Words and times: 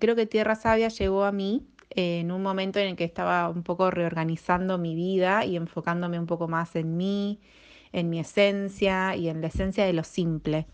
creo 0.00 0.16
que 0.16 0.26
Tierra 0.26 0.56
Sabia 0.56 0.88
llegó 0.88 1.24
a 1.24 1.32
mí 1.32 1.66
en 1.90 2.32
un 2.32 2.42
momento 2.42 2.78
en 2.78 2.88
el 2.88 2.96
que 2.96 3.04
estaba 3.04 3.48
un 3.48 3.62
poco 3.62 3.90
reorganizando 3.90 4.78
mi 4.78 4.94
vida 4.94 5.44
y 5.44 5.56
enfocándome 5.56 6.18
un 6.18 6.26
poco 6.26 6.48
más 6.48 6.76
en 6.76 6.96
mí, 6.96 7.40
en 7.92 8.10
mi 8.10 8.20
esencia 8.20 9.16
y 9.16 9.28
en 9.28 9.40
la 9.40 9.48
esencia 9.48 9.84
de 9.84 9.92
lo 9.92 10.04
simple. 10.04 10.66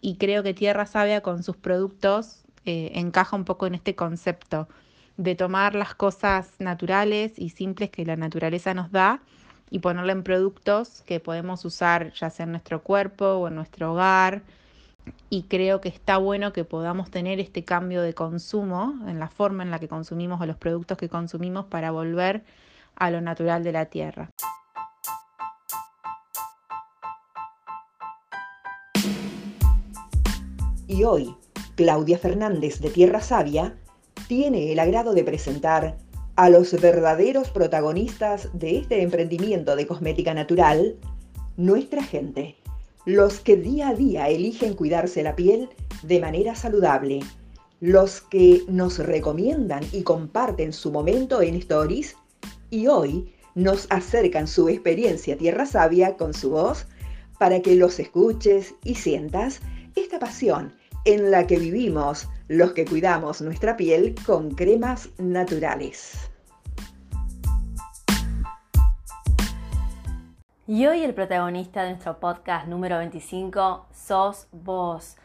Y 0.00 0.16
creo 0.16 0.42
que 0.42 0.54
Tierra 0.54 0.86
Sabia 0.86 1.22
con 1.22 1.42
sus 1.42 1.56
productos 1.56 2.44
eh, 2.64 2.92
encaja 2.94 3.36
un 3.36 3.44
poco 3.44 3.66
en 3.66 3.74
este 3.74 3.94
concepto 3.94 4.68
de 5.16 5.34
tomar 5.34 5.74
las 5.74 5.94
cosas 5.94 6.52
naturales 6.60 7.38
y 7.38 7.50
simples 7.50 7.90
que 7.90 8.04
la 8.04 8.16
naturaleza 8.16 8.74
nos 8.74 8.92
da 8.92 9.22
y 9.70 9.80
ponerla 9.80 10.12
en 10.12 10.22
productos 10.22 11.02
que 11.02 11.20
podemos 11.20 11.64
usar 11.64 12.12
ya 12.14 12.30
sea 12.30 12.44
en 12.44 12.52
nuestro 12.52 12.82
cuerpo 12.82 13.26
o 13.26 13.48
en 13.48 13.56
nuestro 13.56 13.92
hogar. 13.92 14.42
Y 15.30 15.44
creo 15.44 15.80
que 15.80 15.88
está 15.88 16.18
bueno 16.18 16.52
que 16.52 16.64
podamos 16.64 17.10
tener 17.10 17.40
este 17.40 17.64
cambio 17.64 18.02
de 18.02 18.14
consumo 18.14 18.94
en 19.06 19.18
la 19.18 19.28
forma 19.28 19.62
en 19.62 19.70
la 19.70 19.78
que 19.78 19.88
consumimos 19.88 20.40
o 20.40 20.46
los 20.46 20.56
productos 20.56 20.98
que 20.98 21.08
consumimos 21.08 21.66
para 21.66 21.90
volver 21.90 22.44
a 22.96 23.10
lo 23.10 23.20
natural 23.20 23.64
de 23.64 23.72
la 23.72 23.86
tierra. 23.86 24.30
Y 30.86 31.04
hoy, 31.04 31.34
Claudia 31.76 32.18
Fernández 32.18 32.80
de 32.80 32.90
Tierra 32.90 33.20
Sabia 33.20 33.76
tiene 34.26 34.72
el 34.72 34.78
agrado 34.78 35.14
de 35.14 35.22
presentar 35.22 35.96
a 36.34 36.50
los 36.50 36.72
verdaderos 36.80 37.50
protagonistas 37.50 38.48
de 38.52 38.78
este 38.78 39.02
emprendimiento 39.02 39.76
de 39.76 39.86
cosmética 39.86 40.34
natural, 40.34 40.96
nuestra 41.56 42.02
gente, 42.02 42.56
los 43.08 43.40
que 43.40 43.56
día 43.56 43.88
a 43.88 43.94
día 43.94 44.28
eligen 44.28 44.74
cuidarse 44.74 45.22
la 45.22 45.34
piel 45.34 45.70
de 46.02 46.20
manera 46.20 46.54
saludable, 46.54 47.20
los 47.80 48.20
que 48.20 48.64
nos 48.68 48.98
recomiendan 48.98 49.82
y 49.92 50.02
comparten 50.02 50.74
su 50.74 50.92
momento 50.92 51.40
en 51.40 51.54
stories 51.54 52.16
y 52.68 52.86
hoy 52.86 53.32
nos 53.54 53.86
acercan 53.88 54.46
su 54.46 54.68
experiencia 54.68 55.38
tierra 55.38 55.64
sabia 55.64 56.18
con 56.18 56.34
su 56.34 56.50
voz 56.50 56.86
para 57.38 57.62
que 57.62 57.76
los 57.76 57.98
escuches 57.98 58.74
y 58.84 58.96
sientas 58.96 59.62
esta 59.96 60.18
pasión 60.18 60.74
en 61.06 61.30
la 61.30 61.46
que 61.46 61.58
vivimos 61.58 62.28
los 62.48 62.74
que 62.74 62.84
cuidamos 62.84 63.40
nuestra 63.40 63.78
piel 63.78 64.16
con 64.26 64.50
cremas 64.50 65.08
naturales. 65.16 66.30
Y 70.70 70.84
hoy 70.84 71.02
el 71.02 71.14
protagonista 71.14 71.82
de 71.82 71.92
nuestro 71.92 72.20
podcast 72.20 72.68
número 72.68 72.98
25 72.98 73.86
sos 73.90 74.48
vos, 74.52 75.16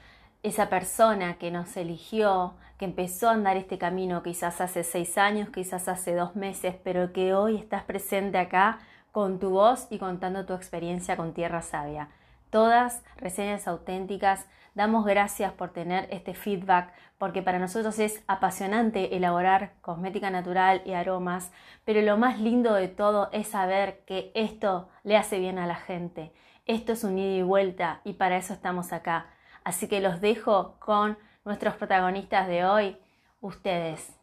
esa 0.42 0.70
persona 0.70 1.38
que 1.38 1.52
nos 1.52 1.76
eligió, 1.76 2.54
que 2.78 2.86
empezó 2.86 3.28
a 3.28 3.34
andar 3.34 3.58
este 3.58 3.78
camino 3.78 4.24
quizás 4.24 4.62
hace 4.62 4.86
seis 4.86 5.18
años, 5.18 5.50
quizás 5.50 5.90
hace 5.90 6.16
dos 6.16 6.38
meses, 6.38 6.76
pero 6.82 7.12
que 7.12 7.34
hoy 7.34 7.58
estás 7.58 7.84
presente 7.84 8.38
acá 8.38 8.80
con 9.12 9.38
tu 9.38 9.50
voz 9.50 9.88
y 9.90 9.98
contando 10.00 10.46
tu 10.46 10.54
experiencia 10.54 11.18
con 11.18 11.34
Tierra 11.34 11.62
Sabia. 11.62 12.08
Todas 12.54 13.04
reseñas 13.18 13.68
auténticas 13.68 14.48
Damos 14.76 15.06
gracias 15.06 15.54
por 15.54 15.70
tener 15.70 16.08
este 16.10 16.34
feedback 16.34 16.92
porque 17.20 17.44
para 17.44 17.60
nosotros 17.60 18.00
es 18.00 18.24
apasionante 18.28 19.16
elaborar 19.16 19.74
cosmética 19.82 20.32
natural 20.32 20.82
y 20.84 20.94
aromas, 20.94 21.52
pero 21.86 22.02
lo 22.02 22.18
más 22.18 22.40
lindo 22.40 22.74
de 22.74 22.88
todo 22.88 23.30
es 23.32 23.48
saber 23.48 24.00
que 24.08 24.32
esto 24.34 24.90
le 25.04 25.16
hace 25.16 25.38
bien 25.38 25.60
a 25.60 25.68
la 25.68 25.76
gente. 25.76 26.34
Esto 26.66 26.94
es 26.94 27.04
un 27.04 27.20
ida 27.20 27.38
y 27.38 27.44
vuelta 27.44 28.02
y 28.04 28.14
para 28.14 28.38
eso 28.38 28.54
estamos 28.54 28.94
acá. 28.94 29.28
Así 29.64 29.88
que 29.88 30.02
los 30.02 30.22
dejo 30.22 30.76
con 30.80 31.20
nuestros 31.46 31.76
protagonistas 31.76 32.48
de 32.48 32.66
hoy, 32.66 32.98
ustedes. 33.42 34.18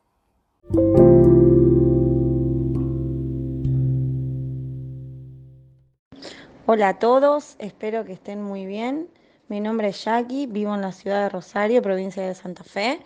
Hola 6.73 6.91
a 6.91 6.99
todos, 7.01 7.57
espero 7.59 8.05
que 8.05 8.13
estén 8.13 8.41
muy 8.41 8.65
bien. 8.65 9.09
Mi 9.49 9.59
nombre 9.59 9.89
es 9.89 10.05
Jackie, 10.05 10.47
vivo 10.47 10.73
en 10.73 10.83
la 10.83 10.93
ciudad 10.93 11.25
de 11.25 11.29
Rosario, 11.29 11.83
provincia 11.83 12.25
de 12.25 12.33
Santa 12.33 12.63
Fe. 12.63 13.01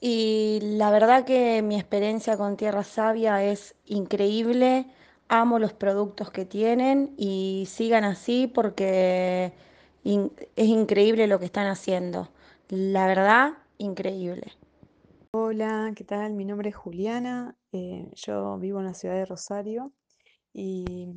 Y 0.00 0.60
la 0.62 0.92
verdad 0.92 1.24
que 1.24 1.60
mi 1.62 1.74
experiencia 1.74 2.36
con 2.36 2.56
Tierra 2.56 2.84
Sabia 2.84 3.42
es 3.42 3.74
increíble. 3.86 4.86
Amo 5.26 5.58
los 5.58 5.72
productos 5.72 6.30
que 6.30 6.44
tienen 6.44 7.12
y 7.16 7.64
sigan 7.66 8.04
así 8.04 8.46
porque 8.46 9.52
es 10.04 10.68
increíble 10.68 11.26
lo 11.26 11.40
que 11.40 11.46
están 11.46 11.66
haciendo. 11.66 12.28
La 12.68 13.08
verdad, 13.08 13.54
increíble. 13.78 14.52
Hola, 15.32 15.90
¿qué 15.96 16.04
tal? 16.04 16.34
Mi 16.34 16.44
nombre 16.44 16.68
es 16.68 16.76
Juliana. 16.76 17.56
Eh, 17.72 18.08
yo 18.14 18.58
vivo 18.58 18.78
en 18.78 18.84
la 18.84 18.94
ciudad 18.94 19.16
de 19.16 19.26
Rosario 19.26 19.90
y 20.54 21.08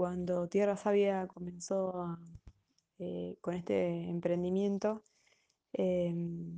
cuando 0.00 0.48
Tierra 0.48 0.78
Sabia 0.78 1.26
comenzó 1.26 2.16
eh, 2.98 3.36
con 3.42 3.52
este 3.52 4.08
emprendimiento. 4.08 5.02
Em, 5.74 6.56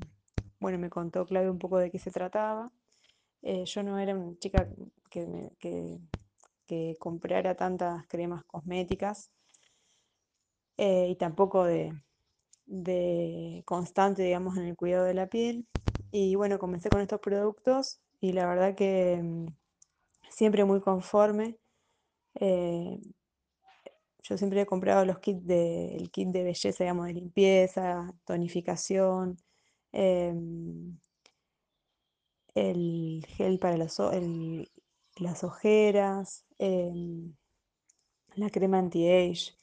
bueno, 0.61 0.79
me 0.79 0.89
contó 0.89 1.27
Claudia 1.27 1.51
un 1.51 1.59
poco 1.59 1.79
de 1.79 1.91
qué 1.91 1.99
se 1.99 2.13
trataba. 2.13 2.71
Eh, 3.43 3.65
yo 3.65 3.83
no 3.83 3.99
era 3.99 4.15
una 4.15 4.39
chica 4.39 4.69
que, 5.11 5.99
comprara 7.01 7.57
tantas 7.57 8.07
cremas 8.07 8.45
cosméticas 8.45 9.33
eh, 10.77 11.09
y 11.11 11.17
tampoco 11.17 11.65
de, 11.65 11.93
de 12.67 13.65
constante, 13.67 14.23
digamos, 14.23 14.57
en 14.57 14.67
el 14.67 14.77
cuidado 14.77 15.05
de 15.05 15.15
la 15.15 15.27
piel. 15.27 15.67
Y 16.13 16.37
bueno, 16.37 16.61
comencé 16.61 16.91
con 16.91 17.01
estos 17.01 17.19
productos 17.19 18.01
y 18.21 18.35
la 18.35 18.47
verdad 18.47 18.77
que 18.77 19.15
em, 19.15 19.47
siempre 20.31 20.65
muy 20.65 20.81
conforme. 20.81 21.59
Yo 24.23 24.39
siempre 24.39 24.61
he 24.61 24.67
comprado 24.67 25.05
los 25.05 25.19
kits 25.19 25.45
de, 25.47 25.97
el 25.97 26.11
kit 26.11 26.29
de 26.29 26.45
belleza, 26.45 26.85
digamos, 26.85 27.07
de 27.07 27.15
limpieza, 27.15 28.15
tonificación, 28.25 29.37
em, 29.93 30.99
el 32.55 33.25
gel 33.29 33.59
para 33.59 33.77
las 33.77 35.45
ojeras, 35.45 36.45
em, 36.59 37.35
la 38.35 38.51
crema 38.51 38.79
anti-age, 38.79 39.57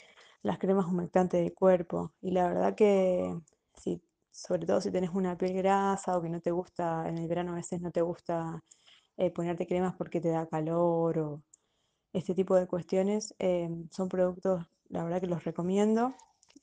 las 0.44 0.60
cremas 0.60 0.86
humectantes 0.88 1.44
de 1.44 1.54
cuerpo. 1.54 2.14
Y 2.22 2.32
la 2.32 2.48
verdad 2.48 2.76
que, 2.76 3.40
si, 3.76 4.02
sobre 4.32 4.66
todo 4.66 4.82
si 4.82 4.92
tienes 4.92 5.12
una 5.12 5.38
piel 5.38 5.54
grasa 5.54 6.18
o 6.18 6.22
que 6.22 6.30
no 6.30 6.42
te 6.42 6.52
gusta, 6.52 7.08
en 7.10 7.18
el 7.18 7.28
verano 7.28 7.54
a 7.54 7.56
veces 7.56 7.82
no 7.82 7.92
te 7.92 8.02
gusta 8.02 8.64
eh, 9.18 9.32
ponerte 9.32 9.68
cremas 9.68 9.96
porque 9.96 10.22
te 10.22 10.30
da 10.30 10.48
calor 10.48 11.20
o 11.20 11.44
este 12.14 12.34
tipo 12.34 12.56
de 12.56 12.68
cuestiones. 12.68 13.36
Em, 13.40 13.88
son 13.92 14.10
productos, 14.10 14.66
la 14.90 15.04
verdad 15.04 15.22
que 15.22 15.28
los 15.28 15.44
recomiendo. 15.44 16.14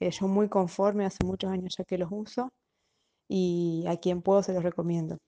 Eh, 0.00 0.10
yo 0.10 0.28
muy 0.28 0.48
conforme, 0.48 1.06
hace 1.06 1.24
muchos 1.24 1.50
años 1.50 1.74
ya 1.76 1.84
que 1.84 1.98
los 1.98 2.08
uso 2.10 2.52
y 3.28 3.84
a 3.88 3.96
quien 3.96 4.22
puedo 4.22 4.42
se 4.42 4.52
los 4.52 4.62
recomiendo. 4.62 5.18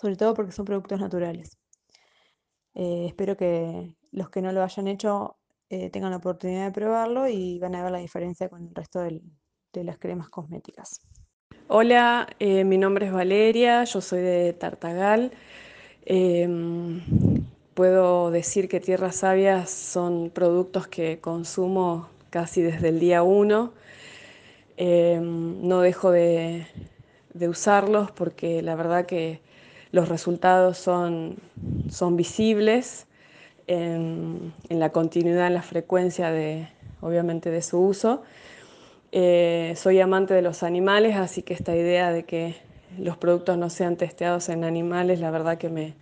Sobre 0.00 0.16
todo 0.16 0.34
porque 0.34 0.52
son 0.52 0.64
productos 0.64 1.00
naturales. 1.00 1.56
Eh, 2.74 3.06
espero 3.08 3.36
que 3.36 3.94
los 4.10 4.30
que 4.30 4.42
no 4.42 4.52
lo 4.52 4.62
hayan 4.62 4.88
hecho 4.88 5.36
eh, 5.68 5.90
tengan 5.90 6.10
la 6.10 6.16
oportunidad 6.18 6.66
de 6.66 6.72
probarlo 6.72 7.28
y 7.28 7.58
van 7.58 7.74
a 7.74 7.82
ver 7.82 7.92
la 7.92 7.98
diferencia 7.98 8.48
con 8.48 8.68
el 8.68 8.74
resto 8.74 9.00
de 9.00 9.84
las 9.84 9.98
cremas 9.98 10.28
cosméticas. 10.28 11.00
Hola, 11.68 12.28
mi 12.40 12.76
nombre 12.76 13.06
es 13.06 13.12
Valeria, 13.12 13.84
yo 13.84 14.00
soy 14.02 14.20
de 14.20 14.52
Tartagal. 14.52 15.32
Em, 16.04 17.00
Puedo 17.74 18.30
decir 18.30 18.68
que 18.68 18.80
Tierras 18.80 19.16
Sabias 19.16 19.70
son 19.70 20.28
productos 20.28 20.86
que 20.88 21.20
consumo 21.20 22.08
casi 22.28 22.60
desde 22.60 22.90
el 22.90 23.00
día 23.00 23.22
uno. 23.22 23.72
Em, 24.76 25.66
no 25.66 25.80
dejo 25.80 26.10
de, 26.10 26.66
usarlos 27.48 28.10
porque 28.10 28.60
la 28.60 28.74
verdad 28.74 29.06
que 29.06 29.40
los 29.90 30.10
resultados 30.10 30.76
son, 30.76 31.36
visibles 32.10 33.06
en, 33.66 34.52
la 34.68 34.90
continuidad, 34.90 35.46
en 35.46 35.54
la 35.54 35.62
frecuencia 35.62 36.30
de, 36.30 36.68
obviamente, 37.00 37.50
de 37.50 37.62
su 37.62 37.80
uso. 37.80 38.22
Eh, 39.12 39.72
soy 39.76 39.98
amante 40.00 40.34
de 40.34 40.42
los 40.42 40.62
animales, 40.62 41.16
así 41.16 41.42
que 41.42 41.54
esta 41.54 41.74
idea 41.74 42.12
de 42.12 42.24
que 42.24 42.56
los 42.98 43.16
productos 43.16 43.56
no 43.56 43.70
sean 43.70 43.96
testeados 43.96 44.50
en 44.50 44.64
animales, 44.64 45.20
la 45.20 45.30
verdad 45.30 45.56
que 45.56 45.70
me, 45.70 45.94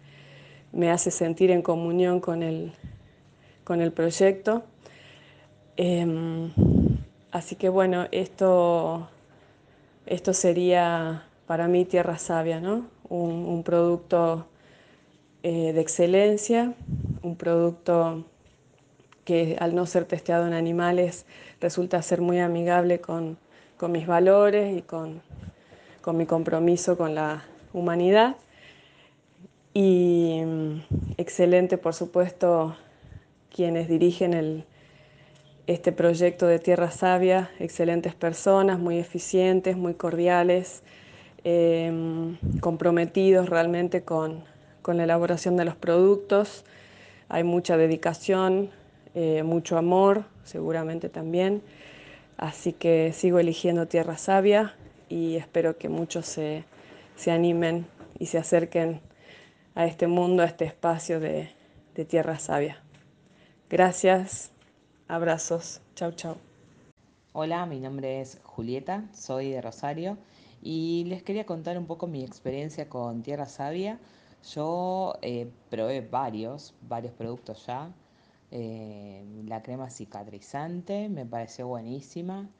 me 0.72 0.90
hace 0.90 1.10
sentir 1.10 1.50
en 1.50 1.62
comunión 1.62 2.20
con 2.20 2.42
el, 2.42 2.72
con 3.64 3.80
el 3.80 3.92
proyecto. 3.92 4.62
Em, 5.76 6.50
así 7.30 7.56
que 7.56 7.68
bueno, 7.68 8.06
esto, 8.12 9.08
esto 10.06 10.32
sería 10.32 11.24
para 11.46 11.68
mí 11.68 11.84
Tierra 11.84 12.18
Sabia, 12.18 12.60
¿no? 12.60 12.86
un, 13.10 13.62
producto 13.64 14.46
eh, 15.42 15.72
de 15.72 15.80
excelencia, 15.80 16.74
un 17.22 17.36
producto 17.36 18.24
que 19.24 19.56
al 19.60 19.74
no 19.74 19.86
ser 19.86 20.04
testeado 20.04 20.46
en 20.46 20.54
animales 20.54 21.26
resulta 21.60 22.00
ser 22.02 22.20
muy 22.20 22.38
amigable 22.38 23.00
con, 23.00 23.36
con 23.76 23.92
mis 23.92 24.06
valores 24.06 24.76
y 24.76 24.82
con, 24.82 25.20
con 26.00 26.16
mi 26.16 26.24
compromiso 26.26 26.96
con 26.96 27.14
la 27.14 27.44
humanidad. 27.72 28.36
Y 29.72 30.42
mm, 30.44 30.80
excelente, 31.16 31.78
por 31.78 31.94
supuesto, 31.94 32.76
quienes 33.54 33.88
dirigen 33.88 34.64
este 35.66 35.92
proyecto 35.92 36.46
de 36.46 36.58
Tierra 36.58 36.90
Sabia, 36.90 37.50
excelentes 37.60 38.14
personas, 38.14 38.78
muy 38.78 38.98
eficientes, 38.98 39.76
muy 39.76 39.94
cordiales, 39.94 40.82
em, 41.44 42.36
comprometidos 42.60 43.48
realmente 43.48 44.02
con, 44.02 44.48
la 44.86 45.04
elaboración 45.04 45.56
de 45.56 45.64
los 45.64 45.76
productos. 45.76 46.64
Hay 47.28 47.44
mucha 47.44 47.76
dedicación, 47.76 48.70
eh, 49.14 49.44
mucho 49.44 49.78
amor, 49.78 50.24
seguramente 50.42 51.08
también. 51.08 51.62
Así 52.36 52.72
que 52.72 53.12
sigo 53.12 53.38
eligiendo 53.38 53.86
Tierra 53.86 54.18
Sabia 54.18 54.74
y 55.08 55.36
espero 55.36 55.78
que 55.78 55.88
muchos 55.88 56.26
se, 56.26 56.64
animen 57.28 57.86
y 58.18 58.26
se 58.26 58.38
acerquen 58.38 59.00
a 59.74 59.86
este 59.86 60.06
mundo, 60.06 60.42
a 60.42 60.46
este 60.46 60.64
espacio 60.64 61.20
de, 61.20 61.50
de 61.94 62.04
Tierra 62.04 62.38
Sabia. 62.38 62.82
Gracias, 63.68 64.50
abrazos, 65.08 65.80
chau 65.94 66.12
chau. 66.12 66.36
Hola, 67.32 67.64
mi 67.66 67.78
nombre 67.78 68.20
es 68.20 68.40
Julieta, 68.42 69.04
soy 69.12 69.50
de 69.50 69.60
Rosario 69.60 70.18
y 70.62 71.04
les 71.06 71.22
quería 71.22 71.46
contar 71.46 71.78
un 71.78 71.86
poco 71.86 72.06
mi 72.08 72.24
experiencia 72.24 72.88
con 72.88 73.22
Tierra 73.22 73.46
Sabia. 73.46 74.00
Yo 74.52 75.14
eh, 75.22 75.48
probé 75.70 76.00
varios, 76.00 76.74
varios 76.82 77.12
productos 77.12 77.66
ya. 77.66 77.92
Eh, 78.50 79.24
la 79.46 79.62
crema 79.62 79.90
cicatrizante 79.90 81.08
me 81.08 81.24
pareció 81.24 81.68
buenísima. 81.68 82.50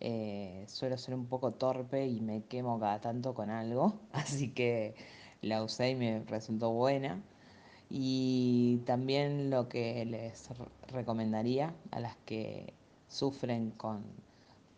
Eh, 0.00 0.64
suelo 0.66 0.98
ser 0.98 1.14
un 1.14 1.26
poco 1.26 1.52
torpe 1.52 2.06
y 2.06 2.20
me 2.20 2.42
quemo 2.44 2.78
cada 2.78 3.00
tanto 3.00 3.34
con 3.34 3.50
algo, 3.50 4.00
así 4.12 4.50
que 4.52 4.94
la 5.42 5.62
usé 5.62 5.90
y 5.90 5.94
me 5.94 6.20
resultó 6.26 6.70
buena. 6.70 7.20
Y 7.90 8.78
también 8.86 9.50
lo 9.50 9.68
que 9.68 10.04
les 10.04 10.48
recomendaría 10.88 11.74
a 11.90 12.00
las 12.00 12.16
que 12.26 12.74
sufren 13.08 13.70
con, 13.70 14.04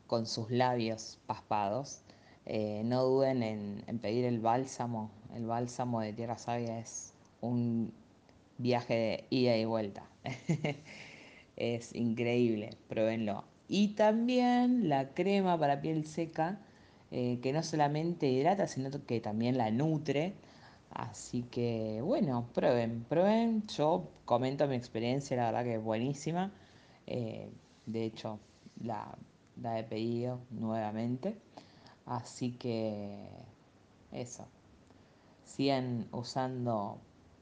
con 0.07 0.27
sus 0.27 0.51
labios 0.51 1.19
paspados, 1.27 2.03
eh, 2.47 2.83
no 2.85 3.05
duden 3.05 3.43
en, 3.43 3.85
en, 3.87 3.99
pedir 3.99 4.25
el 4.25 4.41
bálsamo. 4.41 5.11
El 5.35 5.47
bálsamo 5.47 6.01
de 6.01 6.13
Tierra 6.13 6.39
Sabia 6.39 6.79
es 6.79 7.15
un 7.41 7.93
viaje 8.59 8.95
de 8.95 9.25
ida 9.31 9.57
y 9.57 9.65
vuelta. 9.65 10.05
es 11.57 11.95
increíble, 11.95 12.77
pruébenlo. 12.89 13.45
Y 13.69 13.89
también 13.89 14.89
la 14.89 15.11
crema 15.15 15.59
para 15.59 15.81
piel 15.81 16.05
seca, 16.07 16.59
eh, 17.13 17.39
que 17.43 17.53
no 17.53 17.63
solamente 17.63 18.29
hidrata, 18.29 18.67
sino 18.67 18.91
que 19.07 19.21
también 19.21 19.57
la 19.59 19.71
nutre. 19.71 20.35
Así 20.91 21.43
que 21.45 22.01
bueno, 22.03 22.49
prueben, 22.55 23.05
prueben. 23.09 23.67
Yo 23.69 24.09
comento 24.25 24.67
mi 24.67 24.77
experiencia, 24.77 25.37
la 25.37 25.47
verdad 25.47 25.65
que 25.65 25.75
es 25.77 25.83
buenísima. 25.83 26.53
Eh, 27.07 27.51
de 27.87 28.05
hecho, 28.05 28.39
la, 28.83 29.17
la 29.61 29.79
he 29.79 29.85
pedido 29.85 30.41
nuevamente. 30.51 31.37
Así 32.07 32.53
que 32.53 33.29
eso. 34.13 34.47
Sigan 35.45 36.09
usando 36.13 36.99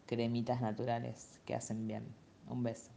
cremitas 0.07 0.61
naturales 0.61 1.41
que 1.45 1.55
hacen 1.55 1.87
bien. 1.87 2.05
Un 2.49 2.63
beso. 2.63 2.91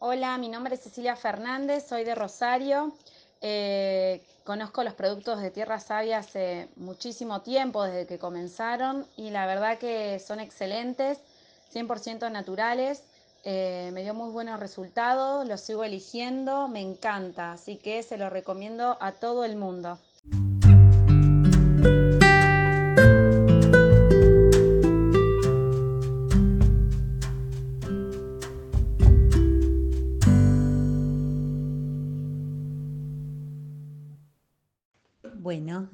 Hola, 0.00 0.38
mi 0.38 0.48
nombre 0.48 0.74
es 0.76 0.82
Cecilia 0.82 1.16
Fernández, 1.16 1.88
soy 1.88 2.04
de 2.04 2.14
Rosario. 2.14 2.92
Eh, 3.40 4.22
conozco 4.44 4.82
los 4.82 4.94
productos 4.94 5.40
de 5.40 5.50
Tierra 5.50 5.78
Sabia 5.78 6.18
hace 6.18 6.68
muchísimo 6.76 7.42
tiempo, 7.42 7.84
desde 7.84 8.06
que 8.06 8.18
comenzaron, 8.18 9.06
y 9.16 9.30
la 9.30 9.46
verdad 9.46 9.78
que 9.78 10.18
son 10.18 10.40
excelentes, 10.40 11.22
100% 11.72 12.30
naturales. 12.30 13.04
Eh, 13.44 13.90
me 13.92 14.02
dio 14.02 14.14
muy 14.14 14.30
buenos 14.30 14.58
resultados, 14.58 15.46
los 15.46 15.60
sigo 15.60 15.84
eligiendo, 15.84 16.68
me 16.68 16.80
encanta, 16.80 17.52
así 17.52 17.76
que 17.76 18.02
se 18.02 18.18
lo 18.18 18.30
recomiendo 18.30 18.98
a 19.00 19.12
todo 19.12 19.44
el 19.44 19.56
mundo. 19.56 19.98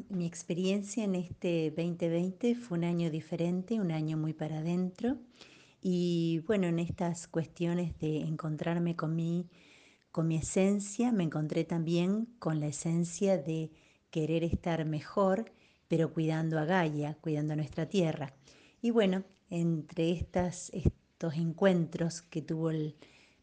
Mi 0.08 0.26
experiencia 0.26 1.04
en 1.04 1.14
este 1.14 1.70
2020 1.70 2.54
fue 2.54 2.78
un 2.78 2.84
año 2.84 3.10
diferente, 3.10 3.80
un 3.80 3.90
año 3.90 4.16
muy 4.16 4.32
para 4.32 4.58
adentro. 4.58 5.18
Y 5.80 6.42
bueno, 6.46 6.66
en 6.66 6.78
estas 6.78 7.26
cuestiones 7.26 7.98
de 7.98 8.20
encontrarme 8.20 8.96
con 8.96 9.14
mi, 9.14 9.48
con 10.10 10.28
mi 10.28 10.36
esencia, 10.36 11.12
me 11.12 11.24
encontré 11.24 11.64
también 11.64 12.26
con 12.38 12.60
la 12.60 12.68
esencia 12.68 13.36
de 13.36 13.72
querer 14.10 14.44
estar 14.44 14.84
mejor, 14.84 15.52
pero 15.88 16.12
cuidando 16.12 16.58
a 16.58 16.64
Gaia, 16.64 17.18
cuidando 17.20 17.52
a 17.52 17.56
nuestra 17.56 17.88
tierra. 17.88 18.34
Y 18.80 18.90
bueno, 18.90 19.24
entre 19.50 20.12
estas, 20.12 20.70
estos 20.70 21.34
encuentros 21.34 22.22
que 22.22 22.42
tuvo 22.42 22.70
el 22.70 22.96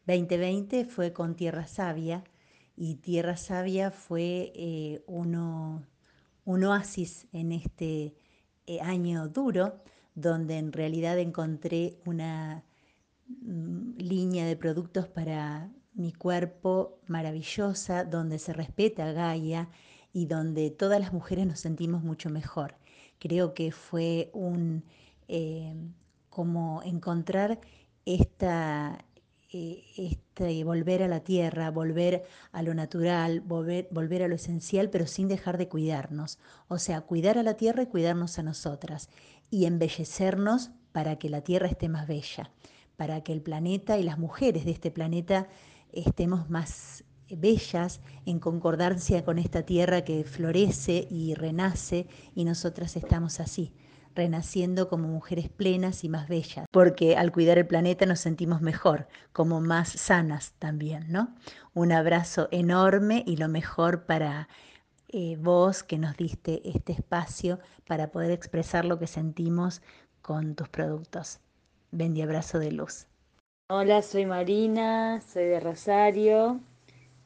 2020 0.08 0.86
fue 0.86 1.14
con 1.14 1.36
Tierra 1.36 1.68
Sabia, 1.68 2.24
y 2.76 2.96
Tierra 2.96 3.38
Sabia 3.38 3.92
fue 3.92 4.52
eh, 4.56 5.04
uno 5.06 5.84
un 6.46 6.64
oasis 6.64 7.28
en 7.32 7.52
este 7.52 8.14
eh, 8.68 8.82
año 8.82 9.28
duro, 9.28 9.82
donde 10.16 10.58
en 10.58 10.72
realidad 10.72 11.20
encontré 11.20 11.98
una 12.06 12.64
mm, 13.28 13.98
línea 13.98 14.46
de 14.46 14.56
productos 14.56 15.08
para 15.08 15.72
mi 15.94 16.14
cuerpo 16.14 17.00
maravillosa, 17.08 18.06
donde 18.06 18.40
se 18.40 18.54
respeta 18.54 19.08
a 19.10 19.12
Gaia 19.12 19.70
y 20.14 20.26
donde 20.26 20.72
todas 20.72 21.00
las 21.00 21.14
mujeres 21.14 21.48
nos 21.48 21.60
sentimos 21.60 22.04
mucho 22.04 22.30
mejor. 22.30 22.76
Creo 23.20 23.54
que 23.54 23.72
fue 23.72 24.30
un 24.34 24.84
eh, 25.28 25.76
como 26.30 26.82
encontrar 26.84 27.60
esta, 28.06 29.06
eh, 29.54 29.84
este, 29.98 30.64
volver 30.64 31.04
a 31.04 31.10
la 31.10 31.20
tierra, 31.20 31.72
volver 31.72 32.24
a 32.54 32.64
lo 32.64 32.74
natural, 32.74 33.42
volver, 33.42 33.90
volver 33.92 34.24
a 34.24 34.30
lo 34.30 34.36
esencial, 34.36 34.90
pero 34.90 35.08
sin 35.08 35.28
dejar 35.28 35.58
de 35.58 35.68
cuidarnos. 35.68 36.40
O 36.70 36.78
sea, 36.78 37.02
cuidar 37.02 37.38
a 37.38 37.44
la 37.44 37.56
tierra 37.56 37.84
y 37.84 37.88
cuidarnos 37.88 38.40
a 38.40 38.44
nosotras. 38.44 39.10
Y 39.50 39.66
embellecernos 39.66 40.72
para 40.94 41.18
que 41.18 41.30
la 41.30 41.42
tierra 41.42 41.68
esté 41.68 41.90
más 41.90 42.08
bella, 42.08 42.52
para 42.96 43.22
que 43.26 43.34
el 43.34 43.42
planeta 43.42 43.98
y 43.98 44.04
las 44.04 44.18
mujeres 44.18 44.64
de 44.64 44.72
este 44.72 44.90
planeta 44.90 45.50
estemos 45.92 46.50
más 46.50 47.04
bellas 47.30 48.00
en 48.26 48.40
concordancia 48.40 49.26
con 49.26 49.38
esta 49.38 49.64
tierra 49.64 50.06
que 50.06 50.24
florece 50.24 51.08
y 51.10 51.34
renace 51.34 52.08
y 52.36 52.46
nosotras 52.46 52.96
estamos 52.96 53.42
así 53.42 53.74
renaciendo 54.16 54.90
como 54.90 55.08
mujeres 55.08 55.50
plenas 55.50 56.04
y 56.04 56.10
más 56.10 56.28
bellas, 56.28 56.66
porque 56.72 57.16
al 57.16 57.32
cuidar 57.32 57.58
el 57.58 57.68
planeta 57.68 58.06
nos 58.06 58.20
sentimos 58.20 58.62
mejor, 58.62 59.08
como 59.34 59.62
más 59.62 59.90
sanas 59.90 60.54
también, 60.60 61.12
¿no? 61.12 61.36
Un 61.74 61.92
abrazo 61.92 62.48
enorme 62.52 63.24
y 63.26 63.38
lo 63.38 63.48
mejor 63.48 64.06
para 64.06 64.48
eh, 65.10 65.38
vos 65.40 65.84
que 65.84 65.98
nos 65.98 66.16
diste 66.18 66.62
este 66.70 66.94
espacio 66.94 67.60
para 67.86 68.12
poder 68.12 68.32
expresar 68.32 68.86
lo 68.86 69.00
que 69.00 69.08
sentimos 69.08 69.82
con 70.22 70.56
tus 70.56 70.70
productos. 70.70 71.40
Bendy 71.92 72.22
abrazo 72.22 72.60
de 72.60 72.72
luz. 72.72 73.08
Hola, 73.70 74.02
soy 74.02 74.26
Marina, 74.26 75.22
soy 75.22 75.46
de 75.46 75.60
Rosario, 75.60 76.60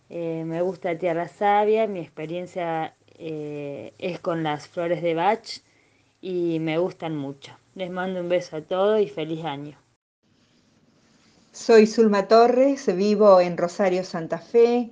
eh, 0.09 0.43
me 0.45 0.61
gusta 0.61 0.97
Tierra 0.97 1.27
Sabia, 1.27 1.87
mi 1.87 1.99
experiencia 1.99 2.95
eh, 3.17 3.93
es 3.97 4.19
con 4.19 4.43
las 4.43 4.67
flores 4.67 5.01
de 5.01 5.15
Bach 5.15 5.61
y 6.25 6.59
me 6.59 6.79
gustan 6.79 7.15
mucho. 7.15 7.51
Les 7.75 7.91
mando 7.91 8.19
un 8.19 8.29
beso 8.29 8.57
a 8.57 8.61
todos 8.61 8.99
y 8.99 9.07
feliz 9.07 9.45
año. 9.45 9.77
Soy 11.51 11.85
Zulma 11.85 12.27
Torres, 12.27 12.93
vivo 12.95 13.39
en 13.39 13.57
Rosario, 13.57 14.03
Santa 14.03 14.39
Fe 14.39 14.89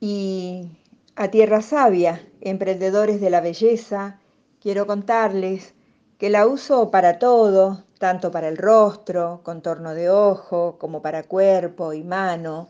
y 0.00 0.68
a 1.14 1.28
Tierra 1.28 1.62
Sabia, 1.62 2.20
emprendedores 2.40 3.20
de 3.20 3.30
la 3.30 3.40
belleza, 3.40 4.18
quiero 4.60 4.88
contarles 4.88 5.74
que 6.18 6.28
la 6.28 6.48
uso 6.48 6.90
para 6.90 7.20
todo, 7.20 7.84
tanto 8.00 8.32
para 8.32 8.48
el 8.48 8.56
rostro, 8.56 9.42
contorno 9.44 9.94
de 9.94 10.10
ojo, 10.10 10.76
como 10.78 11.02
para 11.02 11.22
cuerpo 11.22 11.92
y 11.92 12.02
mano. 12.02 12.68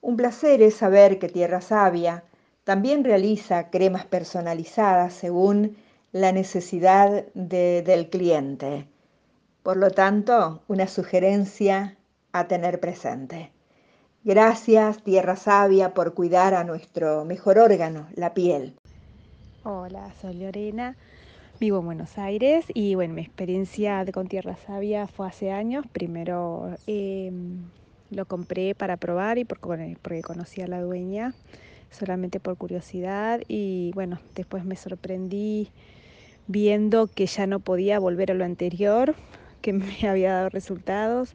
Un 0.00 0.16
placer 0.16 0.62
es 0.62 0.76
saber 0.76 1.18
que 1.18 1.28
Tierra 1.28 1.60
Sabia 1.60 2.24
también 2.64 3.04
realiza 3.04 3.68
cremas 3.68 4.06
personalizadas 4.06 5.12
según 5.12 5.76
la 6.12 6.30
necesidad 6.30 7.24
del 7.34 8.10
cliente. 8.10 8.86
Por 9.62 9.78
lo 9.78 9.90
tanto, 9.90 10.62
una 10.68 10.86
sugerencia 10.86 11.96
a 12.32 12.48
tener 12.48 12.80
presente. 12.80 13.50
Gracias, 14.24 15.02
Tierra 15.02 15.36
Sabia, 15.36 15.94
por 15.94 16.14
cuidar 16.14 16.54
a 16.54 16.64
nuestro 16.64 17.24
mejor 17.24 17.58
órgano, 17.58 18.06
la 18.14 18.34
piel. 18.34 18.74
Hola, 19.64 20.12
soy 20.20 20.34
Lorena. 20.34 20.96
Vivo 21.58 21.78
en 21.78 21.86
Buenos 21.86 22.18
Aires 22.18 22.64
y 22.74 22.94
bueno, 22.94 23.14
mi 23.14 23.22
experiencia 23.22 24.04
de 24.04 24.12
con 24.12 24.26
Tierra 24.26 24.56
Sabia 24.66 25.06
fue 25.06 25.28
hace 25.28 25.52
años. 25.52 25.86
Primero 25.92 26.76
em, 26.86 27.62
lo 28.10 28.26
compré 28.26 28.74
para 28.74 28.96
probar 28.96 29.38
y 29.38 29.44
porque, 29.44 29.96
porque 30.02 30.22
conocía 30.22 30.64
a 30.64 30.68
la 30.68 30.80
dueña, 30.80 31.34
solamente 31.90 32.40
por 32.40 32.56
curiosidad 32.56 33.40
y 33.46 33.92
bueno, 33.94 34.18
después 34.34 34.64
me 34.64 34.76
sorprendí 34.76 35.70
viendo 36.46 37.06
que 37.06 37.26
ya 37.26 37.46
no 37.46 37.60
podía 37.60 37.98
volver 37.98 38.30
a 38.30 38.34
lo 38.34 38.44
anterior, 38.44 39.14
que 39.60 39.72
me 39.72 39.96
había 40.08 40.32
dado 40.32 40.48
resultados 40.48 41.34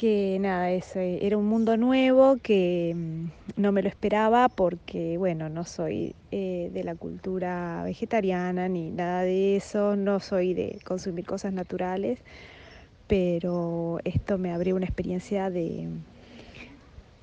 que 0.00 0.38
nada, 0.40 0.70
eso, 0.70 0.98
eh, 0.98 1.18
era 1.26 1.36
un 1.36 1.44
mundo 1.44 1.76
nuevo 1.76 2.38
que 2.42 2.94
mm, 2.96 3.60
no 3.60 3.70
me 3.70 3.82
lo 3.82 3.88
esperaba 3.90 4.48
porque, 4.48 5.18
bueno, 5.18 5.50
no 5.50 5.64
soy 5.64 6.14
eh, 6.30 6.70
de 6.72 6.84
la 6.84 6.94
cultura 6.94 7.82
vegetariana 7.84 8.66
ni 8.70 8.90
nada 8.90 9.24
de 9.24 9.56
eso, 9.56 9.96
no 9.96 10.18
soy 10.18 10.54
de 10.54 10.80
consumir 10.86 11.26
cosas 11.26 11.52
naturales, 11.52 12.18
pero 13.08 13.98
esto 14.04 14.38
me 14.38 14.54
abrió 14.54 14.74
una 14.74 14.86
experiencia 14.86 15.50
de 15.50 15.88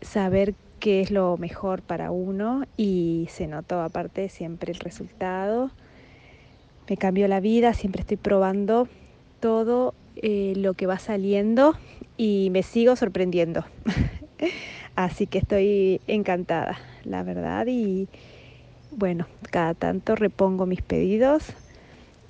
saber 0.02 0.54
qué 0.80 1.02
es 1.02 1.10
lo 1.10 1.36
mejor 1.38 1.82
para 1.82 2.12
uno 2.12 2.66
y 2.78 3.28
se 3.32 3.48
notó 3.48 3.82
aparte 3.82 4.30
siempre 4.30 4.72
el 4.72 4.80
resultado. 4.80 5.72
Me 6.90 6.98
cambió 6.98 7.28
la 7.28 7.40
vida, 7.40 7.74
siempre 7.74 8.02
estoy 8.02 8.18
probando 8.18 8.88
todo 9.42 9.94
eh, 10.16 10.54
lo 10.56 10.74
que 10.74 10.88
va 10.88 11.00
saliendo 11.00 11.76
y 12.16 12.50
me 12.52 12.64
sigo 12.64 12.96
sorprendiendo. 12.96 13.66
Así 14.96 15.28
que 15.28 15.38
estoy 15.38 16.02
encantada, 16.08 16.80
la 17.04 17.24
verdad. 17.24 17.68
Y 17.68 18.08
bueno, 18.92 19.28
cada 19.52 19.74
tanto 19.74 20.16
repongo 20.16 20.66
mis 20.66 20.82
pedidos 20.82 21.44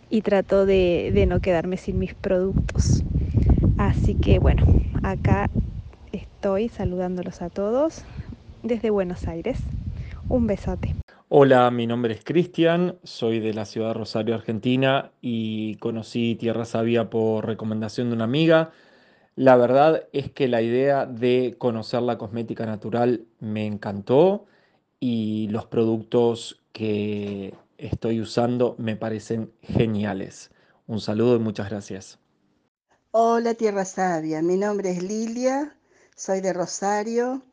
y 0.09 0.21
trato 0.21 0.65
de, 0.65 1.11
de 1.13 1.25
no 1.27 1.39
quedarme 1.39 1.77
sin 1.77 1.99
mis 1.99 2.13
productos. 2.15 3.03
Así 3.77 4.15
que 4.15 4.39
bueno, 4.39 4.65
acá 5.03 5.49
estoy 6.11 6.69
saludándolos 6.69 7.41
a 7.41 7.49
todos 7.49 8.03
desde 8.63 8.89
Buenos 8.89 9.27
Aires. 9.27 9.59
Un 10.29 10.47
besote. 10.47 10.95
Hola, 11.29 11.69
mi 11.71 11.87
nombre 11.87 12.13
es 12.13 12.23
Cristian, 12.23 12.99
soy 13.03 13.41
de 13.41 13.53
la 13.53 13.65
ciudad 13.65 13.89
de 13.89 13.95
Rosario, 13.95 14.33
Argentina 14.33 15.11
y 15.19 15.75
conocí 15.75 16.35
Tierra 16.35 16.63
Sabia 16.63 17.09
por 17.09 17.45
recomendación 17.45 18.07
de 18.07 18.15
una 18.15 18.23
amiga. 18.23 18.71
La 19.35 19.57
verdad 19.57 20.07
es 20.13 20.31
que 20.31 20.47
la 20.47 20.61
idea 20.61 21.05
de 21.05 21.55
conocer 21.57 22.01
la 22.01 22.17
cosmética 22.17 22.65
natural 22.65 23.25
me 23.41 23.65
encantó 23.65 24.45
y 25.01 25.49
los 25.49 25.65
productos 25.65 26.63
que 26.71 27.53
estoy 27.77 28.21
usando 28.21 28.75
me 28.77 28.95
parecen 28.95 29.51
geniales. 29.61 30.51
Un 30.87 31.01
saludo 31.01 31.35
y 31.35 31.39
muchas 31.39 31.69
gracias. 31.69 32.19
Hola 33.11 33.53
Tierra 33.53 33.83
Sabia, 33.83 34.41
mi 34.41 34.55
nombre 34.55 34.91
es 34.91 35.03
Lilia, 35.03 35.75
soy 36.15 36.39
de 36.39 36.53
Rosario 36.53 37.43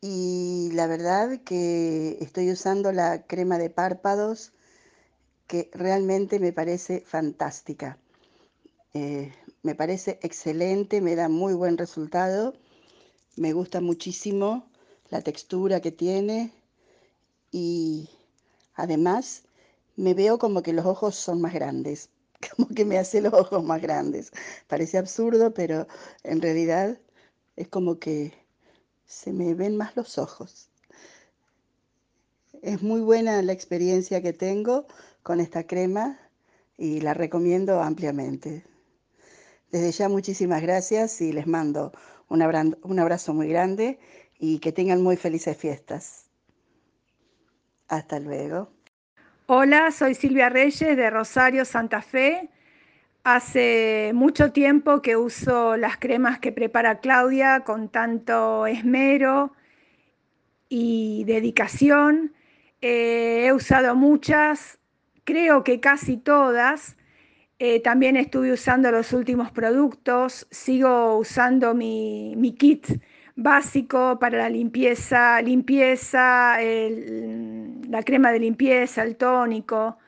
y 0.00 0.70
la 0.72 0.86
verdad 0.86 1.40
que 1.44 2.16
estoy 2.20 2.50
usando 2.50 2.92
la 2.92 3.26
crema 3.26 3.58
de 3.58 3.70
párpados 3.70 4.52
que 5.46 5.70
realmente 5.74 6.38
me 6.38 6.52
parece 6.52 7.00
fantástica. 7.00 7.98
Eh, 8.94 9.32
me 9.62 9.74
parece 9.74 10.18
excelente, 10.22 11.00
me 11.00 11.16
da 11.16 11.28
muy 11.28 11.54
buen 11.54 11.76
resultado, 11.76 12.54
me 13.36 13.52
gusta 13.52 13.80
muchísimo 13.80 14.70
la 15.10 15.20
textura 15.22 15.80
que 15.80 15.92
tiene 15.92 16.52
y 17.50 18.08
además 18.74 19.44
me 19.96 20.14
veo 20.14 20.38
como 20.38 20.62
que 20.62 20.72
los 20.72 20.86
ojos 20.86 21.16
son 21.16 21.40
más 21.42 21.52
grandes, 21.52 22.08
como 22.56 22.68
que 22.68 22.84
me 22.84 22.98
hace 22.98 23.20
los 23.20 23.34
ojos 23.34 23.62
más 23.62 23.82
grandes. 23.82 24.32
Parece 24.66 24.98
absurdo, 24.98 25.52
pero 25.52 25.86
en 26.22 26.40
realidad 26.40 26.98
es 27.56 27.68
como 27.68 27.98
que 27.98 28.39
se 29.10 29.32
me 29.32 29.54
ven 29.54 29.76
más 29.76 29.96
los 29.96 30.18
ojos. 30.18 30.70
Es 32.62 32.80
muy 32.80 33.00
buena 33.00 33.42
la 33.42 33.52
experiencia 33.52 34.22
que 34.22 34.32
tengo 34.32 34.86
con 35.24 35.40
esta 35.40 35.66
crema 35.66 36.18
y 36.78 37.00
la 37.00 37.12
recomiendo 37.12 37.82
ampliamente. 37.82 38.64
Desde 39.72 39.90
ya 39.90 40.08
muchísimas 40.08 40.62
gracias 40.62 41.20
y 41.20 41.32
les 41.32 41.48
mando 41.48 41.92
un 42.28 42.40
abrazo, 42.40 42.78
un 42.82 43.00
abrazo 43.00 43.34
muy 43.34 43.48
grande 43.48 43.98
y 44.38 44.60
que 44.60 44.70
tengan 44.70 45.02
muy 45.02 45.16
felices 45.16 45.56
fiestas. 45.56 46.26
Hasta 47.88 48.20
luego. 48.20 48.70
Hola, 49.46 49.90
soy 49.90 50.14
Silvia 50.14 50.48
Reyes 50.48 50.96
de 50.96 51.10
Rosario, 51.10 51.64
Santa 51.64 52.00
Fe. 52.00 52.48
Hace 53.24 54.12
mucho 54.14 54.50
tiempo 54.52 55.02
que 55.02 55.16
uso 55.16 55.76
las 55.76 55.98
cremas 55.98 56.38
que 56.38 56.52
prepara 56.52 57.00
Claudia 57.00 57.60
con 57.60 57.90
tanto 57.90 58.66
esmero 58.66 59.52
y 60.70 61.24
dedicación. 61.24 62.32
Eh, 62.80 63.44
he 63.46 63.52
usado 63.52 63.94
muchas, 63.94 64.78
creo 65.24 65.64
que 65.64 65.80
casi 65.80 66.16
todas. 66.16 66.96
Eh, 67.58 67.80
también 67.82 68.16
estuve 68.16 68.52
usando 68.52 68.90
los 68.90 69.12
últimos 69.12 69.50
productos. 69.52 70.46
Sigo 70.50 71.18
usando 71.18 71.74
mi, 71.74 72.34
mi 72.36 72.54
kit 72.54 72.86
básico 73.36 74.18
para 74.18 74.38
la 74.38 74.48
limpieza, 74.48 75.42
limpieza, 75.42 76.56
la 76.58 78.02
crema 78.02 78.32
de 78.32 78.38
limpieza, 78.40 79.02
el 79.02 79.16
tónico 79.16 79.98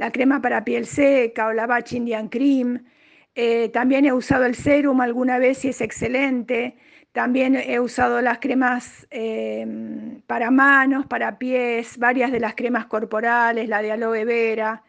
la 0.00 0.10
crema 0.10 0.40
para 0.40 0.64
piel 0.64 0.86
seca 0.86 1.48
o 1.48 1.52
la 1.52 1.66
Batch 1.66 1.92
Indian 1.92 2.28
Cream. 2.28 2.86
Eh, 3.34 3.68
también 3.68 4.06
he 4.06 4.12
usado 4.14 4.46
el 4.46 4.54
serum 4.54 5.02
alguna 5.02 5.38
vez 5.38 5.62
y 5.66 5.68
es 5.68 5.82
excelente. 5.82 6.74
También 7.12 7.54
he 7.54 7.78
usado 7.80 8.22
las 8.22 8.38
cremas 8.38 9.06
em, 9.10 10.22
para 10.22 10.50
manos, 10.50 11.04
para 11.06 11.38
pies, 11.38 11.98
varias 11.98 12.32
de 12.32 12.40
las 12.40 12.54
cremas 12.54 12.86
corporales, 12.86 13.68
la 13.68 13.82
de 13.82 13.92
aloe 13.92 14.24
vera 14.24 14.82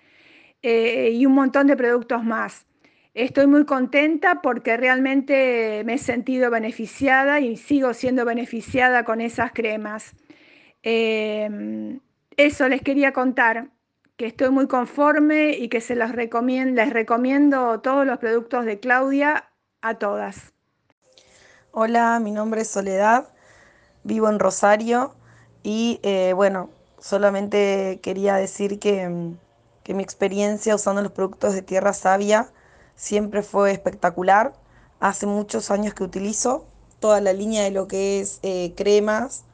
eh, 0.61 1.09
y 1.11 1.25
un 1.25 1.33
montón 1.33 1.67
de 1.67 1.75
productos 1.75 2.23
más. 2.23 2.65
Estoy 3.13 3.47
muy 3.47 3.65
contenta 3.65 4.41
porque 4.41 4.77
realmente 4.77 5.83
me 5.85 5.95
he 5.95 5.97
sentido 5.97 6.49
beneficiada 6.49 7.41
y 7.41 7.57
sigo 7.57 7.93
siendo 7.93 8.23
beneficiada 8.23 9.03
con 9.03 9.19
esas 9.19 9.51
cremas. 9.51 10.15
Em, 10.83 11.99
eso 12.37 12.69
les 12.69 12.81
quería 12.81 13.11
contar 13.11 13.71
que 14.21 14.27
estoy 14.27 14.51
muy 14.51 14.67
conforme 14.67 15.53
y 15.53 15.67
que 15.67 15.81
se 15.81 15.95
los 15.95 16.11
recomiendo, 16.11 16.79
les 16.79 16.93
recomiendo 16.93 17.79
todos 17.79 18.05
los 18.05 18.19
productos 18.19 18.65
de 18.65 18.79
Claudia 18.79 19.49
a 19.81 19.95
todas. 19.95 20.53
Hola, 21.71 22.19
mi 22.19 22.29
nombre 22.29 22.61
es 22.61 22.67
Soledad, 22.67 23.29
vivo 24.03 24.29
en 24.29 24.37
Rosario 24.37 25.15
y 25.63 25.99
eh, 26.03 26.33
bueno, 26.35 26.69
solamente 26.99 27.99
quería 28.03 28.35
decir 28.35 28.77
que, 28.77 29.09
mm, 29.09 29.37
que, 29.83 29.95
mi 29.95 30.03
experiencia 30.03 30.75
usando 30.75 31.01
los 31.01 31.13
productos 31.13 31.55
de 31.55 31.63
Tierra 31.63 31.91
Sabia 31.91 32.51
siempre 32.93 33.41
fue 33.41 33.71
espectacular. 33.71 34.53
Hace 34.99 35.25
muchos 35.25 35.71
años 35.71 35.95
que 35.95 36.03
utilizo 36.03 36.67
toda 36.99 37.21
la 37.21 37.33
línea 37.33 37.63
de 37.63 37.71
lo 37.71 37.87
que 37.87 38.19
es 38.19 38.37
eh, 38.43 38.75
cremas, 38.77 39.45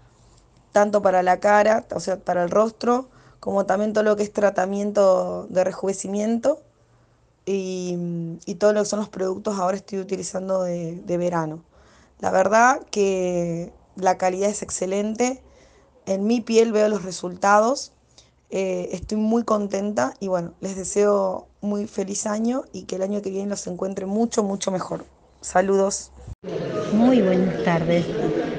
tanto 0.74 1.02
para 1.02 1.24
la 1.24 1.40
cara, 1.40 1.86
o 1.96 2.02
sea, 2.02 2.18
para 2.18 2.44
el 2.44 2.50
rostro, 2.50 3.08
como 3.48 3.66
también 3.66 3.94
todo 3.94 4.04
lo 4.04 4.18
que 4.18 4.24
es 4.24 4.34
tratamiento 4.34 5.48
de 5.50 5.64
rejuvenecimiento 5.64 6.60
y, 7.46 7.96
todo 8.60 8.74
lo 8.74 8.82
que 8.82 8.90
son 8.90 9.00
los 9.00 9.08
productos 9.08 9.58
ahora 9.58 9.78
estoy 9.78 10.00
utilizando 10.00 10.64
de, 10.64 11.18
verano. 11.18 11.64
La 12.20 12.30
verdad 12.30 12.82
que 12.92 13.72
la 13.96 14.18
calidad 14.18 14.50
es 14.50 14.64
excelente, 14.64 15.42
en 16.06 16.28
mi 16.28 16.42
piel 16.42 16.74
veo 16.74 16.90
los 16.90 17.06
resultados, 17.06 17.94
eh, 18.50 18.90
estoy 18.92 19.18
muy 19.18 19.44
contenta 19.44 20.14
y 20.20 20.28
bueno, 20.28 20.54
les 20.60 20.76
deseo 20.76 21.48
muy 21.62 21.88
feliz 21.88 22.28
año 22.28 22.66
y 22.74 22.84
que 22.84 22.98
el 22.98 23.02
año 23.02 23.22
que 23.22 23.30
viene 23.30 23.48
los 23.52 23.66
encuentre 23.68 24.06
mucho, 24.06 24.44
mucho 24.44 24.72
mejor. 24.72 25.06
Saludos. 25.40 26.12
Muy 26.92 27.22
buenas 27.22 27.64
tardes. 27.64 28.06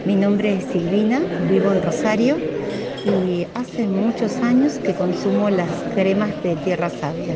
Mi 0.07 0.17
nombre 0.17 0.57
es 0.57 0.65
Silvina, 0.73 1.19
vivo 1.47 1.73
en 1.73 1.83
Rosario 1.83 2.58
y 3.09 3.47
hace 3.55 3.89
muchos 3.89 4.43
años 4.43 4.79
que 4.81 4.95
consumo 4.95 5.49
las 5.51 5.71
cremas 5.95 6.41
de 6.43 6.57
tierra 6.57 6.91
sabia. 6.91 7.35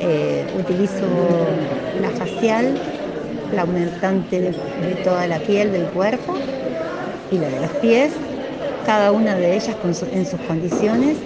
Eh, 0.00 0.46
utilizo 0.52 1.68
la 1.94 2.10
facial, 2.10 2.78
la 3.50 3.62
aumentante 3.62 4.40
de, 4.40 4.96
toda 4.96 5.26
la 5.26 5.40
piel 5.40 5.72
del 5.72 5.88
cuerpo 5.88 6.34
y 7.30 7.38
la 7.38 7.48
de 7.48 7.60
los 7.60 7.72
pies, 7.80 8.12
cada 8.82 9.12
una 9.12 9.34
de 9.36 9.54
ellas 9.56 9.76
en 10.12 10.26
sus 10.26 10.40
condiciones 10.40 11.16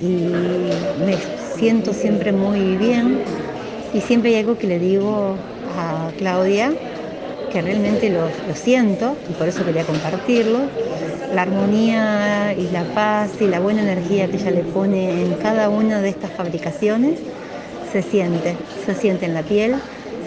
y 0.00 0.72
me 0.96 1.18
siento 1.36 1.92
siempre 1.92 2.32
muy 2.32 2.76
bien 2.76 3.20
y 3.92 4.00
siempre 4.00 4.30
hay 4.30 4.40
algo 4.40 4.56
que 4.56 4.66
le 4.66 4.78
digo 4.78 5.36
a 5.66 6.12
Claudia 6.16 6.74
que 7.50 7.60
realmente 7.60 8.08
lo, 8.08 8.30
siento 8.54 9.18
y 9.28 9.34
por 9.34 9.48
eso 9.48 9.64
quería 9.64 9.84
compartirlo. 9.84 10.70
La 11.34 11.42
armonía 11.42 12.54
y 12.56 12.68
la 12.70 12.84
paz 12.94 13.30
y 13.40 13.46
la 13.46 13.58
buena 13.58 13.82
energía 13.82 14.28
que 14.28 14.36
ella 14.36 14.50
le 14.50 14.62
pone 14.62 15.22
en 15.22 15.34
cada 15.34 15.70
una 15.70 16.00
de 16.00 16.10
estas 16.10 16.30
fabricaciones 16.32 17.18
se 17.90 18.02
siente, 18.02 18.54
se 18.84 18.94
siente 18.94 19.26
en 19.26 19.34
la 19.34 19.42
piel, 19.42 19.74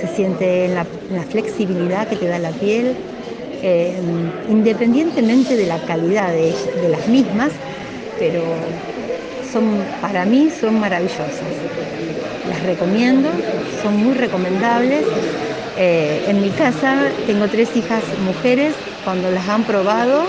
se 0.01 0.07
siente 0.07 0.65
en 0.65 0.75
la, 0.75 0.85
flexibilidad 1.29 2.07
que 2.07 2.15
te 2.15 2.27
da 2.27 2.39
la 2.39 2.51
piel, 2.51 2.95
eh, 3.61 3.95
independientemente 4.49 5.55
de 5.55 5.65
la 5.67 5.79
calidad 5.79 6.31
de, 6.31 6.53
de 6.81 6.89
las 6.89 7.07
mismas, 7.07 7.51
pero 8.19 8.41
son, 9.51 9.83
para 10.01 10.25
mí 10.25 10.49
son 10.49 10.79
maravillosas. 10.79 11.45
Las 12.49 12.61
recomiendo, 12.63 13.29
son 13.81 13.97
muy 13.97 14.13
recomendables. 14.15 15.03
Eh, 15.77 16.25
en 16.27 16.41
mi 16.41 16.49
casa 16.49 17.09
tengo 17.25 17.47
tres 17.47 17.75
hijas 17.75 18.03
mujeres, 18.25 18.73
cuando 19.03 19.29
las 19.31 19.47
han 19.47 19.63
probado 19.63 20.25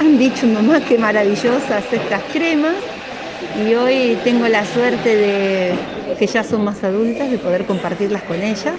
han 0.00 0.16
dicho 0.16 0.46
mamá 0.46 0.80
qué 0.80 0.96
maravillosas 0.96 1.92
estas 1.92 2.22
cremas 2.32 2.76
y 3.54 3.74
hoy 3.74 4.16
tengo 4.24 4.48
la 4.48 4.64
suerte 4.64 5.14
de 5.14 5.74
que 6.18 6.26
ya 6.26 6.42
son 6.42 6.64
más 6.64 6.82
adultas, 6.82 7.30
de 7.30 7.36
poder 7.36 7.66
compartirlas 7.66 8.22
con 8.22 8.42
ellas 8.42 8.74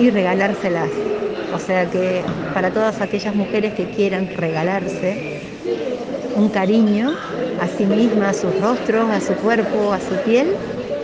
y, 0.00 0.10
regalárselas. 0.10 0.90
O 1.54 1.58
sea 1.60 1.88
que 1.88 2.22
para 2.52 2.70
todas 2.72 3.00
aquellas 3.00 3.36
mujeres 3.36 3.72
que 3.74 3.84
quieran 3.84 4.28
regalarse 4.36 5.16
un 6.36 6.48
cariño 6.48 7.12
a 7.60 7.68
sí 7.68 7.86
misma, 7.86 8.30
a 8.30 8.34
sus 8.34 8.58
rostros, 8.60 9.08
a 9.10 9.20
su 9.20 9.34
cuerpo, 9.34 9.92
a 9.92 10.00
su 10.00 10.16
piel, 10.24 10.48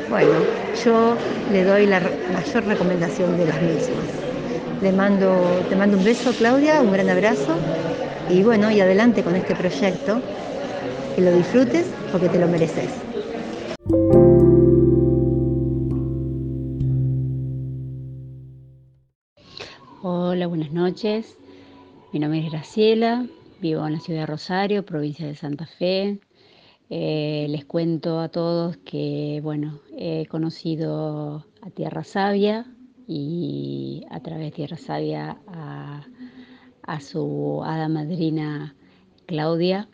bueno, 0.09 0.35
yo 0.85 1.17
le 1.53 1.63
doy 1.63 1.87
la 1.87 2.01
mayor 2.33 2.67
recomendación 2.67 3.39
de 3.39 3.47
las 3.47 3.63
mismas. 3.63 4.09
Le 4.83 4.91
mando, 4.91 5.65
te 5.69 5.77
mando 5.77 5.97
un 5.97 6.05
beso, 6.05 6.33
Claudia, 6.33 6.81
un 6.81 6.91
gran 6.91 7.09
abrazo 7.09 7.55
y 8.33 8.43
bueno, 8.45 8.71
y 8.71 8.81
adelante 8.81 9.23
con 9.25 9.35
este 9.35 9.55
proyecto, 9.55 10.21
que 11.17 11.23
lo 11.23 11.33
disfrutes 11.33 11.87
porque 12.13 12.29
te 12.29 12.39
lo 12.39 12.47
mereces. 12.47 12.91
Hola, 20.03 20.47
buenas 20.47 20.73
noches. 20.73 21.37
Mi 22.13 22.21
nombre 22.21 22.45
es 22.45 22.51
Graciela, 22.51 23.27
vivo 23.61 23.87
en 23.87 23.95
la 23.95 24.01
ciudad 24.01 24.21
de 24.21 24.27
Rosario, 24.27 24.85
provincia 24.85 25.27
de 25.27 25.35
Santa 25.35 25.67
Fe. 25.67 26.21
Eh, 26.89 27.47
les 27.49 27.65
cuento 27.65 28.21
a 28.21 28.29
todos 28.29 28.77
que, 28.79 29.41
bueno, 29.43 29.81
he 29.97 30.27
conocido 30.27 31.47
a 31.63 31.71
Tierra 31.71 32.05
Sabia 32.05 32.67
y 33.07 34.05
a 34.11 34.21
través 34.21 34.47
de 34.47 34.51
Tierra 34.53 34.77
Sabia 34.77 35.39
a, 35.49 35.80
su 36.99 37.63
hada 37.63 37.89
madrina 37.89 38.75
Claudia 39.27 39.89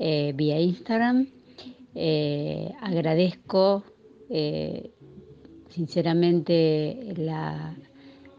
eh, 0.00 0.32
vía 0.34 0.60
Instagram. 0.60 1.28
Eh, 1.94 2.72
agradezco 2.80 3.84
sinceramente 5.68 7.14
la, 7.16 7.76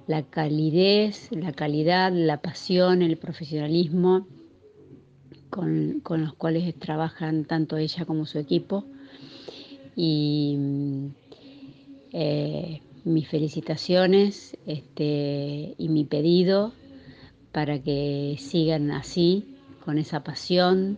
la 0.07 0.23
calidez, 0.23 1.29
la 1.31 1.53
calidad, 1.53 2.11
la 2.11 2.41
pasión, 2.41 3.01
el 3.01 3.17
profesionalismo 3.17 4.27
con, 5.49 6.21
los 6.21 6.33
cuales 6.33 6.73
trabajan 6.75 7.45
tanto 7.45 7.77
ella 7.77 8.05
como 8.05 8.25
su 8.25 8.39
equipo. 8.39 8.85
Y 9.95 10.57
eh, 12.11 12.81
mis 13.05 13.27
felicitaciones 13.27 14.57
este, 14.65 15.75
y 15.77 15.89
mi 15.89 16.03
pedido 16.03 16.73
para 17.55 17.81
que 17.81 18.35
sigan 18.37 18.91
así, 18.91 19.55
con 19.85 19.97
esa 19.97 20.25
pasión, 20.25 20.97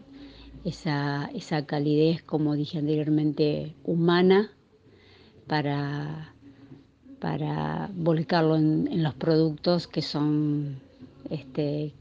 esa, 0.66 1.30
calidez, 1.68 2.24
como 2.24 2.56
dije 2.56 2.80
anteriormente, 2.80 3.76
humana, 3.84 4.50
para, 5.46 6.34
para 7.20 7.92
volcarlo 7.94 8.56
en, 8.56 9.04
los 9.04 9.14
productos 9.14 9.88
que 9.88 10.02
son 10.02 10.80
este, 11.30 11.94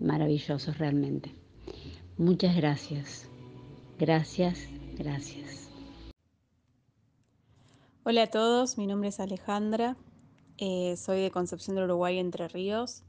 maravillosos 0.00 0.76
realmente. 0.76 1.34
Muchas 2.18 2.54
gracias. 2.54 3.26
Gracias, 3.98 4.68
gracias. 4.98 5.70
Hola 8.04 8.24
a 8.24 8.26
todos, 8.26 8.76
mi 8.76 8.86
nombre 8.86 9.08
es 9.08 9.18
Alejandra, 9.18 9.96
eh, 10.58 10.94
soy 10.98 11.22
de 11.22 11.30
Concepción 11.30 11.76
del 11.76 11.86
Uruguay, 11.86 12.18
Entre 12.18 12.48
Ríos. 12.48 13.02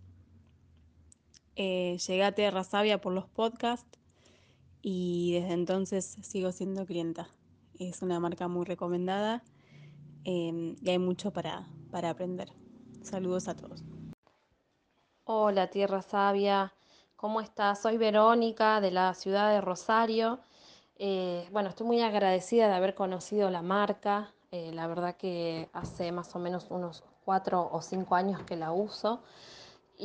Eh, 1.55 1.97
llegué 2.07 2.23
a 2.23 2.31
Tierra 2.31 2.63
Sabia 2.63 2.99
por 2.99 3.13
los 3.13 3.27
podcasts 3.27 3.99
y 4.81 5.33
desde 5.33 5.53
entonces 5.53 6.17
sigo 6.21 6.51
siendo 6.51 6.85
clienta. 6.85 7.29
Es 7.79 8.01
una 8.01 8.19
marca 8.19 8.47
muy 8.47 8.65
recomendada 8.65 9.43
em, 10.23 10.75
y 10.81 10.89
hay 10.89 10.99
mucho 10.99 11.31
para, 11.31 11.67
para 11.91 12.09
aprender. 12.09 12.49
Saludos 13.01 13.47
a 13.47 13.55
todos. 13.55 13.83
Hola 15.25 15.69
Tierra 15.69 16.01
Sabia, 16.01 16.73
¿Cómo 17.23 17.39
estás? 17.39 17.81
Soy 17.81 17.97
Verónica 17.97 18.81
de 18.81 18.91
la 18.91 19.13
ciudad 19.13 19.49
de 19.49 19.61
Rosario. 19.61 20.39
Eh, 20.97 21.47
bueno, 21.53 21.69
estoy 21.69 21.87
muy 21.87 22.01
agradecida 22.01 22.67
de 22.67 22.73
haber 22.73 22.95
conocido 22.95 23.49
la 23.49 23.61
marca. 23.61 24.33
Eh, 24.51 24.71
la 24.73 24.87
verdad 24.87 25.15
que 25.15 25.69
hace 25.71 26.11
más 26.11 26.35
o 26.35 26.39
menos 26.39 26.67
unos 26.69 27.01
cuatro 27.23 27.69
o 27.71 27.81
cinco 27.81 28.15
años 28.15 28.41
que 28.43 28.57
la 28.57 28.73
uso 28.73 29.23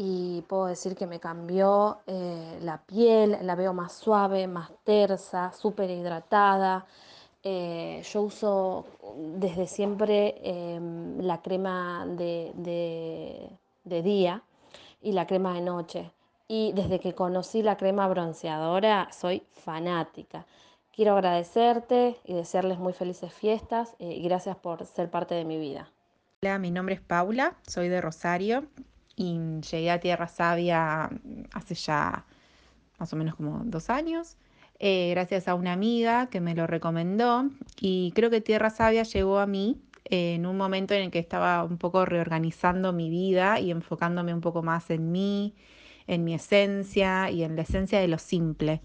y 0.01 0.43
puedo 0.43 0.67
decir 0.67 0.95
que 0.95 1.09
me 1.09 1.19
cambió 1.19 1.99
eh, 2.07 2.59
la 2.63 2.79
piel, 2.79 3.37
la 3.43 3.57
veo 3.57 3.73
más 3.73 3.93
suave, 3.93 4.47
más 4.47 4.71
tersa, 4.85 5.53
súper 5.53 5.91
hidratada. 5.91 6.87
yo 7.43 8.23
uso 8.23 8.85
desde 9.39 9.67
siempre 9.67 10.37
em, 10.43 11.19
la 11.21 11.41
crema 11.43 12.07
de 12.07 13.59
día 13.85 14.43
y 15.03 15.13
la 15.13 15.27
crema 15.27 15.55
de 15.55 15.63
noche 15.63 16.13
y 16.49 16.73
desde 16.73 16.99
que 16.99 17.15
conocí 17.15 17.63
la 17.63 17.77
crema 17.77 18.09
bronceadora 18.09 19.09
soy 19.13 19.43
fanática. 19.53 20.47
Quiero 20.93 21.13
agradecerte 21.13 22.17
y 22.25 22.35
desearles 22.35 22.79
muy 22.79 22.93
felices 22.93 23.33
fiestas 23.33 23.95
eh, 23.99 24.15
y 24.15 24.23
gracias 24.23 24.57
por 24.57 24.85
ser 24.85 25.11
parte 25.11 25.35
de 25.35 25.45
mi 25.45 25.59
vida. 25.59 25.89
Hola, 26.43 26.59
mi 26.59 26.71
nombre 26.71 26.95
es 26.95 27.01
Paula, 27.01 27.57
soy 27.67 27.89
de 27.89 28.01
Rosario 28.01 28.65
y 29.19 29.37
llegué 29.71 29.91
a 29.91 29.99
Tierra 29.99 30.29
Sabia 30.29 31.11
hace 31.53 31.75
ya 31.75 32.25
más 32.99 33.13
o 33.13 33.17
menos 33.17 33.35
como 33.35 33.63
dos 33.65 33.91
años. 33.91 34.37
Eh, 34.79 35.11
gracias 35.11 35.49
a 35.49 35.57
una 35.57 35.73
amiga 35.73 36.29
que 36.29 36.41
me 36.41 36.55
lo 36.55 36.69
recomendó 36.69 37.51
y 37.81 38.13
creo 38.15 38.31
que 38.31 38.41
Tierra 38.41 38.71
Sabia 38.71 39.03
llegó 39.03 39.41
a 39.41 39.47
mí 39.47 39.83
eh, 40.05 40.35
en 40.35 40.47
un 40.47 40.57
momento 40.57 40.95
en 40.95 41.03
el 41.03 41.11
que 41.11 41.19
estaba 41.19 41.65
un 41.65 41.79
poco 41.79 42.05
reorganizando 42.07 42.93
mi 42.93 43.11
vida 43.11 43.59
y 43.59 43.73
enfocándome 43.73 44.33
un 44.33 44.41
poco 44.41 44.63
más 44.63 44.89
en 44.91 45.11
mí, 45.11 45.53
en 46.07 46.23
mi 46.23 46.35
esencia 46.35 47.29
y 47.29 47.43
en 47.43 47.57
la 47.57 47.63
esencia 47.63 47.99
de 47.99 48.07
lo 48.07 48.19
simple. 48.19 48.81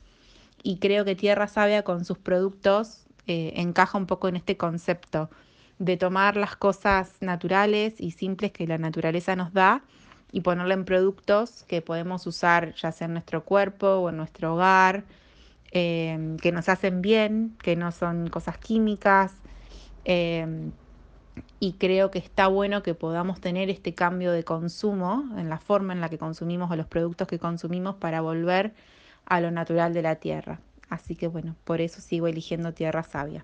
Y 0.63 0.79
creo 0.79 1.05
que 1.05 1.15
Tierra 1.15 1.47
Sabia 1.47 1.83
con 1.83 2.05
sus 2.05 2.17
productos 2.17 3.05
eh, 3.27 3.53
encaja 3.57 3.99
un 3.99 4.07
poco 4.07 4.27
en 4.29 4.37
este 4.37 4.57
concepto 4.57 5.29
de 5.77 5.95
tomar 5.97 6.37
las 6.37 6.55
cosas 6.55 7.17
naturales 7.21 8.01
y 8.01 8.11
simples 8.11 8.51
que 8.51 8.65
la 8.65 8.79
naturaleza 8.79 9.35
nos 9.35 9.53
da 9.53 9.83
y 10.33 10.41
ponerle 10.41 10.73
en 10.73 10.83
productos 10.83 11.63
que 11.67 11.81
podemos 11.81 12.25
usar 12.25 12.73
ya 12.73 12.91
sea 12.91 13.05
en 13.05 13.13
nuestro 13.13 13.45
cuerpo 13.45 13.87
o 13.87 14.09
en 14.09 14.17
nuestro 14.17 14.55
hogar, 14.55 15.03
eh, 15.71 16.37
que 16.41 16.51
nos 16.51 16.67
hacen 16.69 17.03
bien, 17.03 17.55
que 17.61 17.75
no 17.75 17.91
son 17.91 18.29
cosas 18.29 18.57
químicas. 18.57 19.31
Eh, 20.05 20.71
y 21.59 21.73
creo 21.73 22.11
que 22.11 22.19
está 22.19 22.47
bueno 22.47 22.81
que 22.81 22.95
podamos 22.95 23.39
tener 23.39 23.69
este 23.69 23.93
cambio 23.93 24.31
de 24.31 24.43
consumo 24.43 25.23
en 25.37 25.49
la 25.49 25.59
forma 25.59 25.93
en 25.93 26.01
la 26.01 26.09
que 26.09 26.17
consumimos 26.17 26.69
o 26.71 26.75
los 26.75 26.87
productos 26.87 27.27
que 27.27 27.37
consumimos 27.37 27.95
para 27.95 28.21
volver 28.21 28.73
a 29.25 29.39
lo 29.39 29.51
natural 29.51 29.93
de 29.93 30.01
la 30.01 30.15
tierra. 30.15 30.59
Así 30.89 31.15
que 31.15 31.27
bueno, 31.27 31.55
por 31.63 31.79
eso 31.79 32.01
sigo 32.01 32.27
eligiendo 32.27 32.73
tierra 32.73 33.03
sabia. 33.03 33.43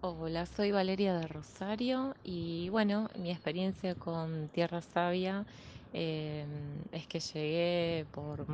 Hola, 0.00 0.46
soy 0.46 0.72
Valeria 0.72 1.14
de 1.14 1.28
Rosario 1.28 2.16
y 2.24 2.68
bueno, 2.70 3.08
mi 3.16 3.30
experiencia 3.30 3.94
con 3.94 4.48
Tierra 4.48 4.82
Sabia 4.82 5.44
eh, 5.92 6.46
es 6.92 7.06
que 7.06 7.20
llegué 7.20 8.06
por 8.10 8.46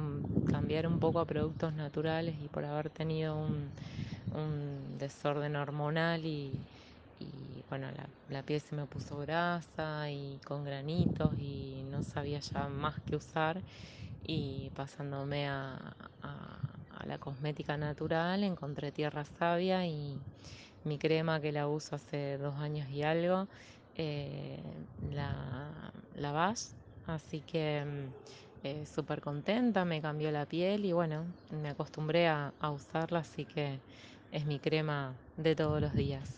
cambiar 0.44 0.86
un 0.86 0.98
poco 1.00 1.20
a 1.20 1.26
productos 1.26 1.74
naturales 1.74 2.36
y 2.40 2.48
por 2.48 2.64
haber 2.64 2.90
tenido 2.90 3.36
un, 3.36 3.72
un 4.30 4.98
desorden 4.98 5.56
hormonal 5.56 6.24
y, 6.26 6.66
y 7.18 7.64
bueno, 7.68 7.88
la, 8.28 8.42
piel 8.42 8.60
se 8.60 8.74
me 8.76 8.86
puso 8.86 9.18
grasa 9.18 10.10
y 10.10 10.40
con 10.44 10.64
granitos 10.64 11.36
y 11.38 11.82
no 11.84 12.02
sabía 12.02 12.40
ya 12.40 12.68
más 12.68 13.00
que 13.02 13.16
usar 13.16 13.64
y 14.22 14.70
pasándome 14.74 15.48
a, 15.48 15.96
la 17.06 17.18
cosmética 17.18 17.76
natural 17.76 18.44
encontré 18.44 18.92
tierra 18.92 19.24
sabia 19.24 19.86
y 19.86 20.20
mi 20.84 20.98
crema 20.98 21.40
que 21.40 21.52
la 21.52 21.68
uso 21.68 21.96
hace 21.96 22.38
dos 22.38 22.56
años 22.56 22.88
y 22.90 23.02
algo 23.02 23.48
eh, 23.94 24.62
la, 25.00 25.92
la 26.12 26.32
vas 26.32 26.77
así 27.08 27.40
que 27.40 27.84
mm, 27.84 28.66
eh, 28.66 28.86
súper 28.86 29.20
contenta 29.20 29.84
me 29.84 30.00
cambió 30.00 30.30
la 30.30 30.46
piel 30.46 30.84
y 30.84 30.92
bueno 30.92 31.24
me 31.50 31.70
acostumbré 31.70 32.28
a, 32.28 32.52
a 32.60 32.70
usarla 32.70 33.20
así 33.20 33.44
que 33.44 33.80
es 34.32 34.46
mi 34.46 34.58
crema 34.58 35.14
de 35.36 35.54
todos 35.54 35.80
los 35.80 35.94
días. 35.94 36.28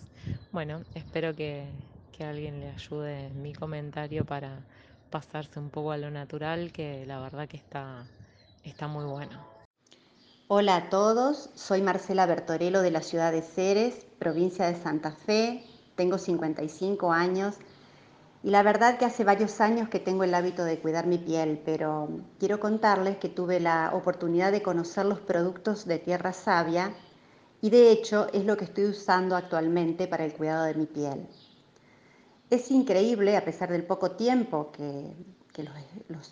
Bueno, 0.53 0.83
espero 0.95 1.35
que, 1.35 1.67
que 2.13 2.25
alguien 2.25 2.61
le 2.61 2.71
ayude 2.71 3.27
en 3.27 3.43
mi 3.43 3.53
comentario 3.53 4.25
para 4.25 4.67
pasarse 5.11 5.59
un 5.59 5.71
poco 5.71 5.93
a 5.93 5.97
lo 5.97 6.11
natural, 6.11 6.73
que 6.73 7.05
la 7.07 7.21
verdad 7.21 7.49
que 7.49 7.57
está, 7.57 8.05
está 8.63 8.87
muy 8.87 9.05
bueno. 9.05 9.39
Hola 10.49 10.77
a 10.77 10.91
todos, 10.91 11.51
soy 11.55 11.83
Marcela 11.83 12.27
Bertorello 12.27 12.83
de 12.83 12.91
la 12.91 13.03
ciudad 13.03 13.33
de 13.33 13.43
Ceres, 13.43 14.07
provincia 14.19 14.67
de 14.67 14.75
Santa 14.75 15.13
Fe, 15.13 15.65
tengo 15.97 16.19
55 16.19 17.13
años 17.13 17.57
y 18.43 18.51
la 18.51 18.63
verdad 18.63 18.99
que 18.99 19.05
hace 19.05 19.23
varios 19.23 19.61
años 19.61 19.89
que 19.89 20.01
tengo 20.01 20.25
el 20.25 20.35
hábito 20.35 20.65
de 20.65 20.79
cuidar 20.79 21.07
mi 21.07 21.19
piel, 21.19 21.61
pero 21.65 22.09
quiero 22.39 22.59
contarles 22.59 23.19
que 23.19 23.29
tuve 23.29 23.61
la 23.61 23.91
oportunidad 23.93 24.51
de 24.51 24.63
conocer 24.63 25.05
los 25.05 25.21
productos 25.21 25.85
de 25.85 25.99
Tierra 25.99 26.33
Sabia 26.33 26.95
y 27.61 27.69
de 27.69 27.91
hecho 27.91 28.29
es 28.33 28.47
lo 28.47 28.57
que 28.57 28.65
estoy 28.65 28.87
usando 28.87 29.37
actualmente 29.37 30.09
para 30.09 30.25
el 30.25 30.33
cuidado 30.33 30.65
de 30.65 30.75
mi 30.75 30.87
piel. 30.87 31.29
Es 32.49 32.71
increíble, 32.71 33.37
a 33.37 33.45
pesar 33.45 33.71
del 33.71 33.85
poco 33.85 34.13
tiempo 34.13 34.73
que, 34.73 35.15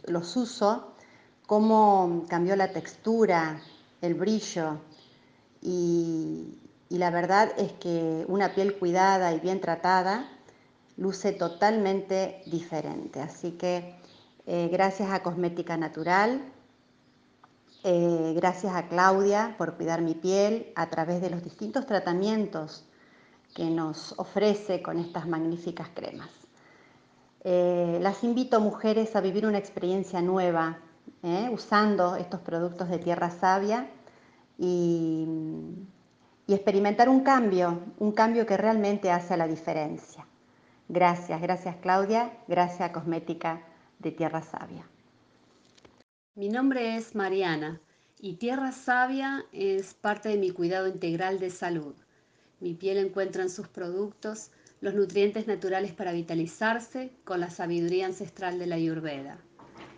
los, 0.06 0.36
uso, 0.36 0.94
cómo 1.46 2.24
cambió 2.28 2.56
la 2.56 2.72
textura, 2.72 3.60
el 4.00 4.14
brillo 4.14 4.78
y, 5.60 6.58
la 6.88 7.10
verdad 7.10 7.52
es 7.58 7.72
que 7.72 8.24
una 8.28 8.54
piel 8.54 8.78
cuidada 8.78 9.34
y 9.34 9.40
bien 9.40 9.60
tratada 9.60 10.26
luce 10.98 11.32
totalmente 11.32 12.42
diferente. 12.46 13.20
Así 13.20 13.52
que 13.52 13.94
eh, 14.46 14.68
gracias 14.70 15.11
a 15.11 15.22
Cosmética 15.22 15.76
Natural, 15.76 16.42
eh, 17.84 18.32
gracias 18.37 18.74
a 18.74 18.88
Claudia 18.88 19.54
por 19.56 19.76
cuidar 19.76 20.02
mi 20.02 20.14
piel 20.14 20.72
a 20.74 20.90
través 20.90 21.20
de 21.20 21.30
los 21.30 21.42
distintos 21.42 21.87
tratamientos 21.87 22.84
que 23.54 23.70
nos 23.70 24.18
ofrece 24.18 24.82
con 24.82 24.98
estas 24.98 25.26
magníficas 25.28 25.88
cremas. 25.94 26.30
Eh, 27.44 27.98
las 28.02 28.24
invito, 28.24 28.61
mujeres, 28.61 29.14
a 29.14 29.20
vivir 29.20 29.46
una 29.46 29.58
experiencia 29.58 30.20
nueva 30.20 30.80
usando 31.50 32.14
estos 32.14 32.40
productos 32.40 32.88
de 32.88 32.98
tierra 32.98 33.30
sabia 33.30 33.90
y, 34.56 35.26
y 36.46 36.54
experimentar 36.54 37.08
un 37.08 37.20
cambio, 37.20 37.80
un 37.98 38.12
cambio 38.12 38.46
que 38.46 38.56
realmente 38.56 39.11
hace 39.11 39.37
la 39.37 39.48
diferencia. 39.48 40.27
Gracias, 40.88 41.42
gracias 41.42 41.77
Claudia, 41.83 42.33
gracias 42.48 42.90
Cosmética 42.92 43.62
de 43.98 44.11
Tierra 44.11 44.40
Sabia. 44.40 44.88
Mi 46.35 46.48
nombre 46.48 46.96
es 46.96 47.14
Mariana 47.14 47.79
y 48.18 48.37
Tierra 48.37 48.72
Sabia 48.72 49.44
es 49.53 49.92
parte 49.92 50.31
de 50.31 50.38
mi 50.38 50.51
cuidado 50.51 50.88
integral 50.88 51.40
de 51.40 51.51
salud. 51.51 51.94
Mi 52.61 52.72
piel 52.72 52.96
encuentra 52.96 53.42
en 53.42 53.51
sus 53.51 53.68
productos 53.68 54.51
los 54.81 54.94
nutrientes 54.94 55.46
naturales 55.46 55.92
para 55.92 56.12
vitalizarse 56.12 57.12
con 57.24 57.40
la 57.40 57.51
sabiduría 57.51 58.07
ancestral 58.07 58.59
de 58.59 58.66
la 58.66 58.77
Ayurveda. 58.77 59.38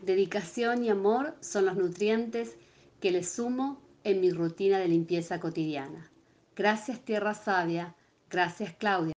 Dedicación 0.03 0.83
y 0.83 0.89
amor 0.89 1.37
son 1.41 1.67
los 1.67 1.77
nutrientes 1.77 2.57
que 3.01 3.13
le 3.13 3.23
sumo 3.23 3.81
en 4.03 4.21
mi 4.21 4.33
rutina 4.33 4.81
de 4.81 4.89
limpieza 4.89 5.39
cotidiana. 5.39 6.11
Gracias 6.57 6.99
Tierra 7.01 7.35
Sabia, 7.35 7.95
gracias 8.29 8.75
Claudia. 8.75 9.15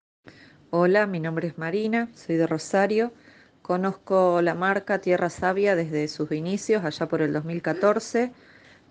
Hola, 0.75 1.07
mi 1.07 1.21
nombre 1.21 1.49
es 1.49 1.59
Marina, 1.59 2.09
soy 2.15 2.37
de 2.37 2.47
Rosario. 2.47 3.13
Conozco 3.61 4.41
la 4.41 4.55
marca 4.55 5.01
Tierra 5.01 5.29
Sabia 5.29 5.77
desde 5.77 6.09
sus 6.09 6.33
inicios, 6.33 6.83
allá 6.83 7.07
por 7.09 7.21
el 7.21 7.31
2014. 7.35 8.33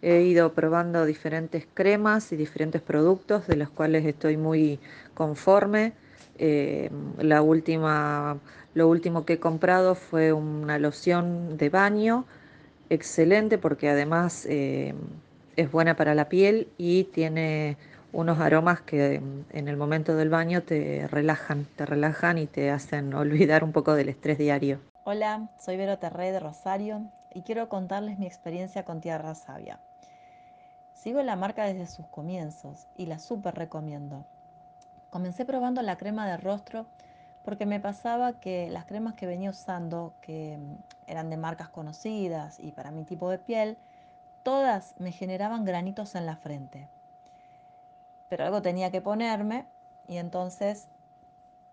He 0.04 0.22
ido 0.22 0.54
probando 0.54 1.08
diferentes 1.08 1.68
cremas 1.74 2.32
y 2.34 2.36
diferentes 2.36 2.84
productos 2.84 3.48
de 3.48 3.56
los 3.56 3.72
cuales 3.72 4.06
estoy 4.06 4.38
muy 4.38 4.80
conforme. 5.16 5.94
Eh, 6.38 6.92
la 7.18 7.42
última 7.42 8.38
lo 8.76 8.88
último 8.88 9.26
que 9.26 9.34
he 9.34 9.40
comprado 9.40 9.96
fue 9.96 10.34
una 10.34 10.78
loción 10.78 11.58
de 11.58 11.70
baño, 11.70 12.26
excelente 12.92 13.58
porque 13.58 13.90
además 13.90 14.46
eh, 14.48 14.94
es 15.56 15.72
buena 15.72 15.96
para 15.96 16.14
la 16.14 16.30
piel 16.30 16.68
y 16.78 17.06
tiene 17.06 17.78
unos 18.14 18.40
aromas 18.40 18.82
que 18.82 19.20
mm, 19.20 19.46
en 19.52 19.68
el 19.68 19.78
momento 19.78 20.16
del 20.16 20.30
baño 20.30 20.64
te 20.64 21.08
relajan, 21.08 21.66
te 21.66 21.86
relajan 21.86 22.38
y 22.38 22.48
te 22.48 22.72
hacen 22.72 23.14
olvidar 23.16 23.64
un 23.64 23.72
poco 23.72 23.94
del 23.94 24.10
estrés 24.10 24.38
diario. 24.38 24.82
Hola, 25.04 25.50
soy 25.58 25.78
Vero 25.78 25.98
Terré 25.98 26.32
de 26.32 26.40
Rosario 26.40 27.02
y 27.34 27.42
quiero 27.42 27.70
contarles 27.70 28.20
mi 28.20 28.28
experiencia 28.28 28.84
con 28.84 29.02
Tierra 29.02 29.34
Sabia. 29.36 29.80
Sigo 30.94 31.24
la 31.24 31.36
marca 31.36 31.66
desde 31.66 31.88
sus 31.88 32.06
comienzos 32.08 32.88
y 32.96 33.08
la 33.08 33.18
súper 33.18 33.56
recomiendo. 33.56 34.26
Comencé 35.10 35.46
probando 35.46 35.82
la 35.82 35.98
crema 35.98 36.28
de 36.30 36.38
rostro 36.38 36.86
porque 37.44 37.66
me 37.66 37.80
pasaba 37.80 38.34
que 38.34 38.70
las 38.70 38.86
cremas 38.86 39.16
que 39.16 39.26
venía 39.26 39.50
usando, 39.50 40.14
que 40.22 40.58
mm, 40.58 40.76
eran 41.08 41.30
de 41.30 41.38
marcas 41.38 41.70
conocidas 41.70 42.60
y 42.60 42.72
para 42.72 42.92
mi 42.92 43.04
tipo 43.04 43.30
de 43.30 43.40
piel, 43.40 43.78
todas 44.44 44.96
me 45.00 45.12
generaban 45.12 45.66
granitos 45.66 46.16
en 46.16 46.26
la 46.26 46.36
frente. 46.36 46.88
Pero 48.32 48.46
algo 48.46 48.62
tenía 48.62 48.92
que 48.92 49.02
ponerme 49.02 49.66
y 50.08 50.16
entonces, 50.16 50.88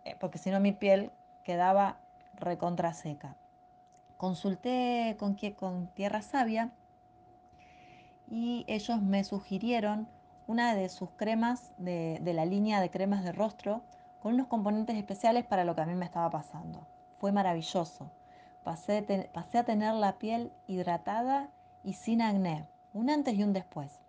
eh, 0.05 0.17
porque 0.19 0.39
si 0.39 0.51
no 0.51 0.59
mi 0.59 0.73
piel 0.73 1.13
quedaba 1.45 1.99
recontra 2.35 2.95
seca. 2.95 3.37
Consulté 4.17 5.15
con, 5.21 5.37
con 5.55 5.87
Tierra 5.95 6.21
Sabia 6.21 6.73
y 8.29 8.65
ellos 8.67 9.01
me 9.01 9.23
sugirieron 9.23 10.09
una 10.49 10.75
de 10.75 10.89
sus 10.89 11.11
cremas 11.11 11.75
de, 11.79 12.19
de 12.23 12.33
la 12.33 12.45
línea 12.45 12.81
de 12.81 12.91
cremas 12.91 13.23
de 13.23 13.31
rostro 13.31 13.83
con 14.19 14.35
unos 14.35 14.49
componentes 14.49 14.97
especiales 14.97 15.47
para 15.47 15.63
lo 15.63 15.77
que 15.77 15.83
a 15.83 15.87
mí 15.87 15.95
me 15.95 16.07
estaba 16.07 16.29
pasando. 16.29 16.89
Fue 17.21 17.31
maravilloso. 17.31 18.11
Pasé, 18.65 19.31
pasé 19.33 19.59
a 19.59 19.65
tener 19.65 19.95
la 19.95 20.19
piel 20.19 20.53
hidratada 20.67 21.51
y 21.85 21.93
sin 21.93 22.21
acné, 22.21 22.67
un 22.95 23.11
antes 23.11 23.37
y 23.37 23.45
un 23.45 23.53
después, 23.53 24.01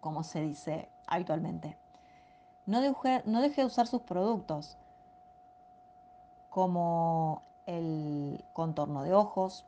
como 0.00 0.24
se 0.24 0.42
dice 0.42 0.90
habitualmente. 1.06 1.76
No 2.66 2.80
dejé, 2.80 3.22
no 3.26 3.40
dejé 3.40 3.62
de 3.62 3.66
usar 3.66 3.86
sus 3.86 4.02
productos, 4.02 4.76
como 6.50 7.42
el 7.66 8.44
contorno 8.52 9.02
de 9.02 9.12
ojos, 9.14 9.64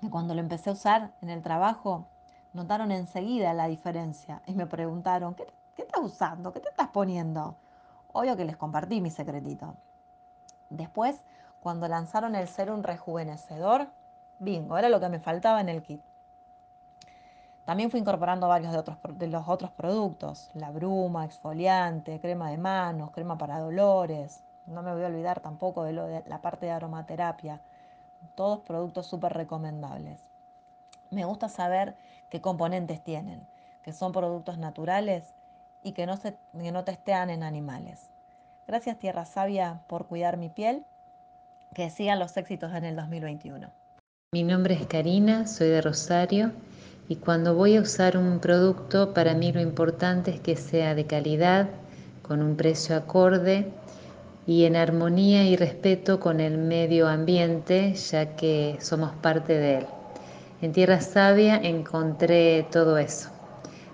que 0.00 0.10
cuando 0.10 0.34
lo 0.34 0.40
empecé 0.40 0.70
a 0.70 0.74
usar 0.74 1.10
en 1.20 1.30
el 1.30 1.42
trabajo, 1.42 2.06
notaron 2.52 2.92
enseguida 2.92 3.52
la 3.52 3.66
diferencia 3.66 4.42
y 4.46 4.54
me 4.54 4.66
preguntaron, 4.66 5.34
¿qué, 5.34 5.44
qué 5.74 5.82
estás 5.82 6.02
usando? 6.02 6.52
¿Qué 6.52 6.60
te 6.60 6.68
estás 6.68 6.88
poniendo? 6.88 7.56
Obvio 8.12 8.36
que 8.36 8.44
les 8.44 8.56
compartí 8.56 9.00
mi 9.00 9.10
secretito. 9.10 9.74
Después, 10.70 11.20
cuando 11.60 11.88
lanzaron 11.88 12.34
el 12.36 12.46
serum 12.46 12.82
rejuvenecedor, 12.82 13.88
bingo, 14.38 14.78
era 14.78 14.88
lo 14.88 15.00
que 15.00 15.08
me 15.08 15.18
faltaba 15.18 15.60
en 15.60 15.68
el 15.68 15.82
kit. 15.82 16.00
También 17.64 17.90
fui 17.90 18.00
incorporando 18.00 18.46
varios 18.46 18.72
de, 18.72 18.78
otros, 18.78 18.98
de 19.14 19.26
los 19.26 19.48
otros 19.48 19.70
productos, 19.70 20.50
la 20.52 20.70
bruma, 20.70 21.24
exfoliante, 21.24 22.20
crema 22.20 22.50
de 22.50 22.58
manos, 22.58 23.10
crema 23.10 23.38
para 23.38 23.58
dolores. 23.58 24.42
No 24.66 24.82
me 24.82 24.92
voy 24.92 25.02
a 25.02 25.06
olvidar 25.06 25.40
tampoco 25.40 25.84
de, 25.84 25.92
lo 25.92 26.06
de 26.06 26.22
la 26.26 26.42
parte 26.42 26.66
de 26.66 26.72
aromaterapia. 26.72 27.62
Todos 28.34 28.60
productos 28.60 29.06
súper 29.06 29.32
recomendables. 29.32 30.20
Me 31.10 31.24
gusta 31.24 31.48
saber 31.48 31.96
qué 32.30 32.40
componentes 32.40 33.02
tienen, 33.02 33.46
que 33.82 33.92
son 33.92 34.12
productos 34.12 34.58
naturales 34.58 35.34
y 35.82 35.92
que 35.92 36.06
no, 36.06 36.16
se, 36.16 36.36
que 36.58 36.72
no 36.72 36.84
testean 36.84 37.30
en 37.30 37.42
animales. 37.42 38.10
Gracias 38.66 38.98
Tierra 38.98 39.24
Sabia 39.24 39.82
por 39.86 40.06
cuidar 40.06 40.36
mi 40.36 40.50
piel. 40.50 40.84
Que 41.74 41.90
sigan 41.90 42.20
los 42.20 42.36
éxitos 42.36 42.72
en 42.72 42.84
el 42.84 42.94
2021. 42.94 43.68
Mi 44.32 44.44
nombre 44.44 44.74
es 44.74 44.86
Karina, 44.86 45.46
soy 45.46 45.68
de 45.68 45.80
Rosario 45.80 46.52
y 47.08 47.16
cuando 47.16 47.54
voy 47.54 47.76
a 47.76 47.82
usar 47.82 48.16
un 48.16 48.38
producto 48.38 49.12
para 49.12 49.34
mí 49.34 49.52
lo 49.52 49.60
importante 49.60 50.30
es 50.30 50.40
que 50.40 50.56
sea 50.56 50.94
de 50.94 51.06
calidad, 51.06 51.68
con 52.22 52.40
un 52.40 52.56
precio 52.56 52.96
acorde 52.96 53.66
y 54.46 54.64
en 54.64 54.76
armonía 54.76 55.44
y 55.44 55.56
respeto 55.56 56.20
con 56.20 56.40
el 56.40 56.56
medio 56.56 57.08
ambiente, 57.08 57.94
ya 57.94 58.36
que 58.36 58.76
somos 58.80 59.12
parte 59.16 59.54
de 59.54 59.78
él. 59.78 59.86
En 60.62 60.72
Tierra 60.72 61.00
Sabia 61.00 61.56
encontré 61.56 62.66
todo 62.70 62.96
eso. 62.96 63.28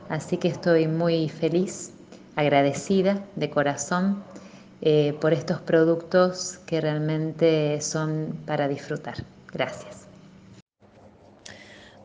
Así 0.09 0.37
que 0.37 0.49
estoy 0.49 0.87
muy 0.87 1.29
feliz, 1.29 1.92
agradecida 2.37 3.25
de 3.37 3.51
corazón 3.51 4.23
eh, 4.83 5.16
por 5.20 5.33
estos 5.33 5.61
productos 5.61 6.59
que 6.66 6.81
realmente 6.81 7.81
son 7.81 8.37
para 8.46 8.66
disfrutar. 8.68 9.16
Gracias. 9.53 9.99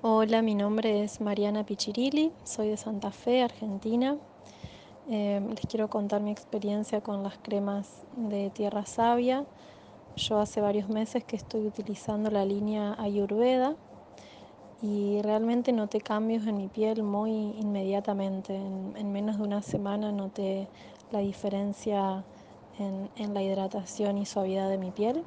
Hola, 0.07 0.43
mi 0.43 0.53
nombre 0.53 1.03
es 1.03 1.19
Mariana 1.19 1.65
Pichirilli, 1.65 2.31
soy 2.43 2.69
de 2.69 2.77
Santa 2.77 3.09
Fe, 3.09 3.41
Argentina. 3.41 4.17
Eh, 5.09 5.41
les 5.49 5.65
quiero 5.65 5.89
contar 5.89 6.21
mi 6.21 6.29
experiencia 6.29 7.01
con 7.01 7.23
las 7.23 7.39
cremas 7.39 8.03
de 8.15 8.51
tierra 8.51 8.85
sabia. 8.85 9.45
Yo 10.15 10.37
hace 10.37 10.61
varios 10.61 10.89
meses 10.89 11.23
que 11.23 11.35
estoy 11.35 11.65
utilizando 11.65 12.29
la 12.29 12.45
línea 12.45 12.95
Ayurveda 12.99 13.75
y 14.79 15.23
realmente 15.23 15.73
noté 15.73 16.01
cambios 16.01 16.45
en 16.45 16.57
mi 16.57 16.67
piel 16.67 17.01
muy 17.01 17.55
inmediatamente. 17.59 18.53
En, 18.53 19.11
menos 19.11 19.37
de 19.37 19.43
una 19.43 19.63
semana 19.63 20.11
noté 20.11 20.67
la 21.11 21.17
diferencia 21.17 22.23
en, 22.77 23.09
en, 23.15 23.33
la 23.33 23.41
hidratación 23.41 24.19
y 24.19 24.27
suavidad 24.27 24.69
de 24.69 24.77
mi 24.77 24.91
piel. 24.91 25.23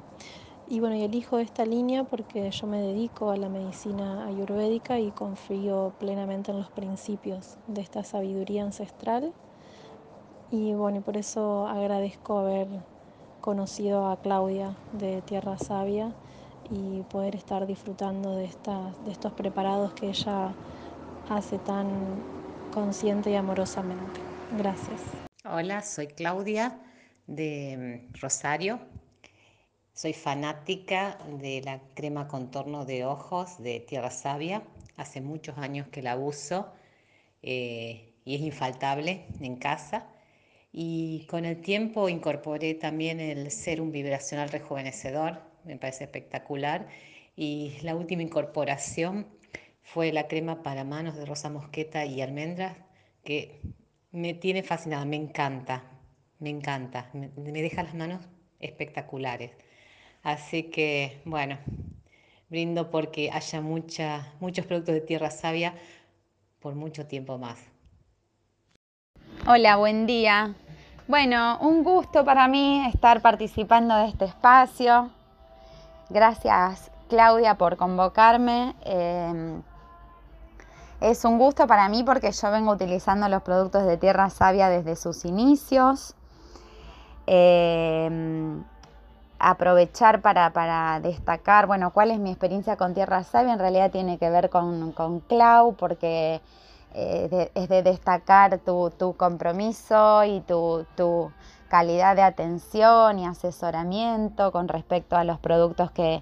Y 0.71 0.81
bueno, 0.81 0.95
y 0.95 1.01
elijo 1.01 1.39
esta 1.39 1.65
línea 1.65 2.03
porque 2.03 2.51
yo 2.51 2.67
me 2.67 2.79
dedico 2.79 3.31
a 3.31 3.37
la 3.37 3.49
medicina 3.49 4.27
ayurvédica 4.27 4.99
y 4.99 5.11
confío 5.11 5.95
plenamente 5.97 6.51
en 6.51 6.59
los 6.59 6.69
principios 6.69 7.57
de 7.65 7.81
esta 7.81 8.03
sabiduría 8.03 8.61
ancestral. 8.65 9.33
Y 10.51 10.75
bueno, 10.75 10.99
y 10.99 11.01
por 11.01 11.17
eso 11.17 11.65
agradezco 11.65 12.37
haber 12.37 12.67
conocido 13.41 14.11
a 14.11 14.21
Claudia 14.21 14.77
de 14.91 15.23
Tierra 15.23 15.57
Sabia 15.57 16.15
y 16.63 17.01
poder 17.01 17.35
estar 17.35 17.65
disfrutando 17.65 18.35
de, 18.35 18.53
de 18.99 19.11
estos 19.11 19.33
preparados 19.33 19.95
que 19.95 20.09
ella 20.09 20.55
hace 21.27 21.57
tan 21.57 22.27
consciente 22.69 23.31
y 23.31 23.35
amorosamente. 23.35 24.21
Gracias. 24.51 25.01
Hola, 25.45 25.81
soy 25.81 26.05
Claudia 26.05 26.79
de 27.25 28.09
mm, 28.13 28.19
Rosario. 28.21 28.98
Soy 30.01 30.13
fanática 30.13 31.17
de 31.41 31.61
la 31.61 31.81
crema 31.93 32.29
contorno 32.29 32.85
de 32.85 33.03
ojos 33.03 33.61
de 33.61 33.81
Tierra 33.81 34.11
Sabia. 34.11 34.63
Hace 34.95 35.19
muchos 35.19 35.57
años 35.57 35.89
que 35.89 36.01
la 36.01 36.15
uso 36.15 36.71
eh, 37.43 38.13
y 38.23 38.35
es 38.35 38.39
infaltable 38.39 39.25
en 39.41 39.57
casa. 39.57 40.07
Y 40.71 41.27
con 41.29 41.43
el 41.43 41.59
tiempo 41.59 42.07
incorporé 42.07 42.75
también 42.75 43.19
el 43.19 43.51
serum 43.51 43.91
vibracional 43.91 44.47
rejuvenecedor 44.47 45.41
me 45.65 45.75
parece 45.75 46.05
espectacular. 46.05 46.87
Y 47.35 47.73
la 47.81 47.93
última 47.93 48.21
incorporación 48.21 49.27
fue 49.83 50.13
la 50.13 50.29
crema 50.29 50.63
para 50.63 50.85
manos 50.85 51.17
de 51.17 51.25
rosa 51.25 51.49
mosqueta 51.49 52.05
y 52.05 52.21
almendras, 52.21 52.77
que 53.25 53.59
me 54.13 54.33
tiene 54.33 54.63
fascinada, 54.63 55.03
me 55.03 55.17
encanta, 55.17 55.83
me 56.39 56.51
encanta, 56.51 57.09
me, 57.11 57.27
deja 57.51 57.83
las 57.83 57.95
manos 57.95 58.21
espectaculares. 58.61 59.51
Así 60.29 60.69
que, 60.69 61.23
bueno, 61.25 61.57
brindo 62.49 62.91
porque 62.91 63.31
haya 63.33 63.61
muchos 63.61 64.65
productos 64.67 64.93
de 64.93 65.01
tierra 65.01 65.31
sabia 65.31 65.73
por 66.59 66.75
mucho 66.75 67.07
tiempo 67.07 67.39
más. 67.39 67.57
Hola, 69.47 69.77
buen 69.77 70.05
día. 70.05 70.53
Bueno, 71.07 71.57
un 71.61 71.83
gusto 71.83 72.23
para 72.23 72.47
mí 72.47 72.85
estar 72.93 73.23
participando 73.23 73.95
de 73.95 74.09
este 74.09 74.25
espacio. 74.25 75.09
Gracias 76.11 76.91
Claudia 77.07 77.55
por 77.55 77.75
convocarme. 77.75 78.75
Eh, 78.85 79.61
es 81.01 81.25
un 81.25 81.39
gusto 81.39 81.65
para 81.65 81.89
mí 81.89 82.03
porque 82.03 82.31
yo 82.31 82.51
vengo 82.51 82.73
utilizando 82.73 83.27
los 83.29 83.41
productos 83.41 83.83
de 83.87 83.97
Tierra 83.97 84.29
Sabia 84.29 84.69
desde 84.69 84.95
sus 84.95 85.25
inicios. 85.25 86.13
Eh, 87.25 88.61
aprovechar 89.39 90.21
para, 90.21 90.99
destacar, 91.01 91.65
bueno, 91.65 91.91
cuál 91.91 92.11
es 92.11 92.19
mi 92.19 92.29
experiencia 92.29 92.75
con 92.75 92.93
Tierra 92.93 93.23
Sabia, 93.23 93.53
en 93.53 93.59
realidad 93.59 93.91
tiene 93.91 94.17
que 94.17 94.29
ver 94.29 94.49
con, 94.49 94.93
Clau, 95.27 95.75
porque 95.75 96.41
eh, 96.93 97.51
es 97.55 97.69
de 97.69 97.81
destacar 97.81 98.59
tu, 98.59 99.15
compromiso 99.17 100.23
y 100.25 100.41
tu, 100.41 100.85
tu 100.95 101.31
calidad 101.69 102.15
de 102.15 102.23
atención 102.23 103.19
y 103.19 103.25
asesoramiento 103.25 104.51
con 104.51 104.67
respecto 104.67 105.15
a 105.15 105.23
los 105.23 105.39
productos 105.39 105.91
que, 105.91 106.21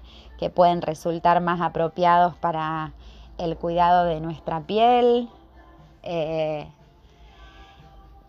pueden 0.54 0.82
resultar 0.82 1.40
más 1.40 1.60
apropiados 1.60 2.36
para 2.36 2.92
el 3.38 3.56
cuidado 3.56 4.04
de 4.04 4.20
nuestra 4.20 4.60
piel. 4.60 5.28
Eh, 6.04 6.68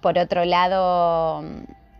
por 0.01 0.17
otro 0.17 0.43
lado, 0.43 1.43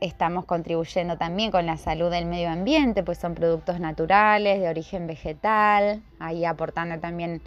estamos 0.02 0.46
contribuyendo 0.46 1.18
también 1.18 1.52
con 1.52 1.66
la 1.66 1.78
salud 1.78 2.10
del 2.10 2.26
medio 2.26 2.50
ambiente, 2.50 3.04
pues 3.04 3.18
son 3.18 3.36
productos 3.36 3.80
naturales, 3.80 4.60
de 4.60 4.70
origen 4.70 5.08
vegetal, 5.08 6.02
ahí 6.20 6.46
aportando 6.46 7.00
también 7.00 7.42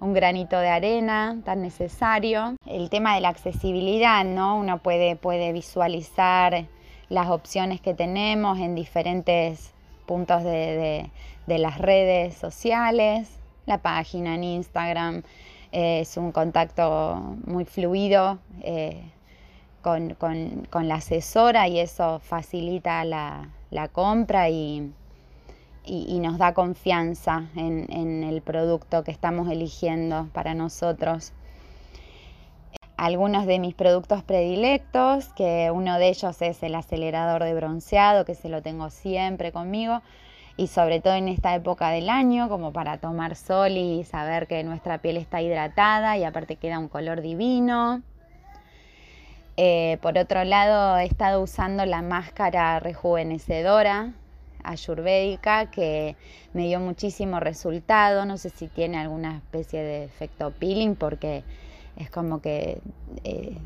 un 0.00 0.12
granito 0.12 0.58
de 0.58 0.68
arena 0.68 1.38
tan 1.44 1.62
necesario. 1.62 2.56
El 2.66 2.90
tema 2.90 3.14
de 3.14 3.20
la 3.20 3.28
accesibilidad, 3.28 4.24
¿no? 4.24 4.58
Uno 4.58 4.78
puede, 4.78 5.16
puede 5.16 5.52
visualizar 5.52 6.66
las 7.08 7.28
opciones 7.28 7.80
que 7.80 7.94
tenemos 7.94 8.58
en 8.58 8.74
diferentes 8.74 9.72
puntos 10.06 10.42
de, 10.44 11.10
las 11.46 11.78
redes 11.78 12.34
sociales. 12.34 13.28
La 13.66 13.78
página 13.78 14.34
en 14.34 14.44
Instagram 14.44 15.22
eh, 15.72 16.00
es 16.00 16.16
un 16.16 16.32
contacto 16.32 17.36
muy 17.46 17.64
fluido 17.64 18.38
eh, 18.62 19.02
con, 19.86 20.88
la 20.88 20.94
asesora 20.96 21.68
y 21.68 21.78
eso 21.78 22.18
facilita 22.18 23.04
la, 23.04 23.48
compra 23.92 24.50
y, 24.50 24.92
nos 25.86 26.38
da 26.38 26.54
confianza 26.54 27.44
en 27.54 28.24
el 28.24 28.42
producto 28.42 29.04
que 29.04 29.12
estamos 29.12 29.48
eligiendo 29.50 30.28
para 30.32 30.54
nosotros 30.54 31.32
algunos 32.96 33.46
de 33.46 33.58
mis 33.58 33.74
productos 33.74 34.22
predilectos, 34.22 35.28
que 35.34 35.70
uno 35.70 35.98
de 35.98 36.08
ellos 36.08 36.40
es 36.40 36.62
el 36.62 36.74
acelerador 36.74 37.44
de 37.44 37.54
bronceado, 37.54 38.24
que 38.24 38.34
se 38.34 38.48
lo 38.48 38.62
tengo 38.62 38.90
siempre 38.90 39.52
conmigo, 39.52 40.02
y 40.56 40.68
sobre 40.68 41.00
todo 41.00 41.14
en 41.14 41.28
esta 41.28 41.54
época 41.54 41.90
del 41.90 42.08
año, 42.08 42.48
como 42.48 42.72
para 42.72 42.98
tomar 42.98 43.36
sol 43.36 43.72
y 43.72 44.04
saber 44.04 44.46
que 44.46 44.64
nuestra 44.64 44.98
piel 44.98 45.18
está 45.18 45.42
hidratada 45.42 46.16
y 46.16 46.24
aparte 46.24 46.56
queda 46.56 46.78
un 46.78 46.88
color 46.88 47.20
divino. 47.20 48.02
Eh, 49.56 49.98
por 50.02 50.18
otro 50.18 50.44
lado, 50.44 50.98
he 50.98 51.04
estado 51.06 51.40
usando 51.40 51.86
la 51.86 52.02
máscara 52.02 52.78
rejuvenecedora 52.78 54.12
ayurvédica 54.66 55.70
que 55.70 56.16
me 56.52 56.66
dio 56.66 56.80
muchísimo 56.80 57.40
resultado. 57.40 58.24
No 58.26 58.36
sé 58.36 58.50
si 58.50 58.68
tiene 58.68 58.98
alguna 58.98 59.36
especie 59.36 59.82
de 59.82 60.04
efecto 60.04 60.50
peeling 60.50 60.94
porque 60.96 61.44
es 61.96 62.10
como 62.10 62.42
que, 62.42 62.80
eh, 63.24 63.56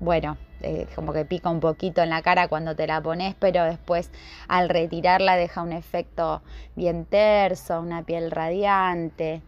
bueno, 0.00 0.36
eh, 0.62 0.86
como 0.94 1.12
que 1.12 1.24
pica 1.24 1.48
un 1.48 1.60
poquito 1.60 2.02
en 2.02 2.10
la 2.10 2.20
cara 2.20 2.48
cuando 2.48 2.76
te 2.76 2.86
la 2.86 3.00
pones, 3.00 3.34
pero 3.38 3.64
después 3.64 4.10
al 4.48 4.68
retirarla 4.68 5.36
deja 5.36 5.62
un 5.62 5.72
efecto 5.72 6.42
bien 6.76 7.06
terso, 7.06 7.80
una 7.80 8.02
piel 8.02 8.30
radiante. 8.30 9.40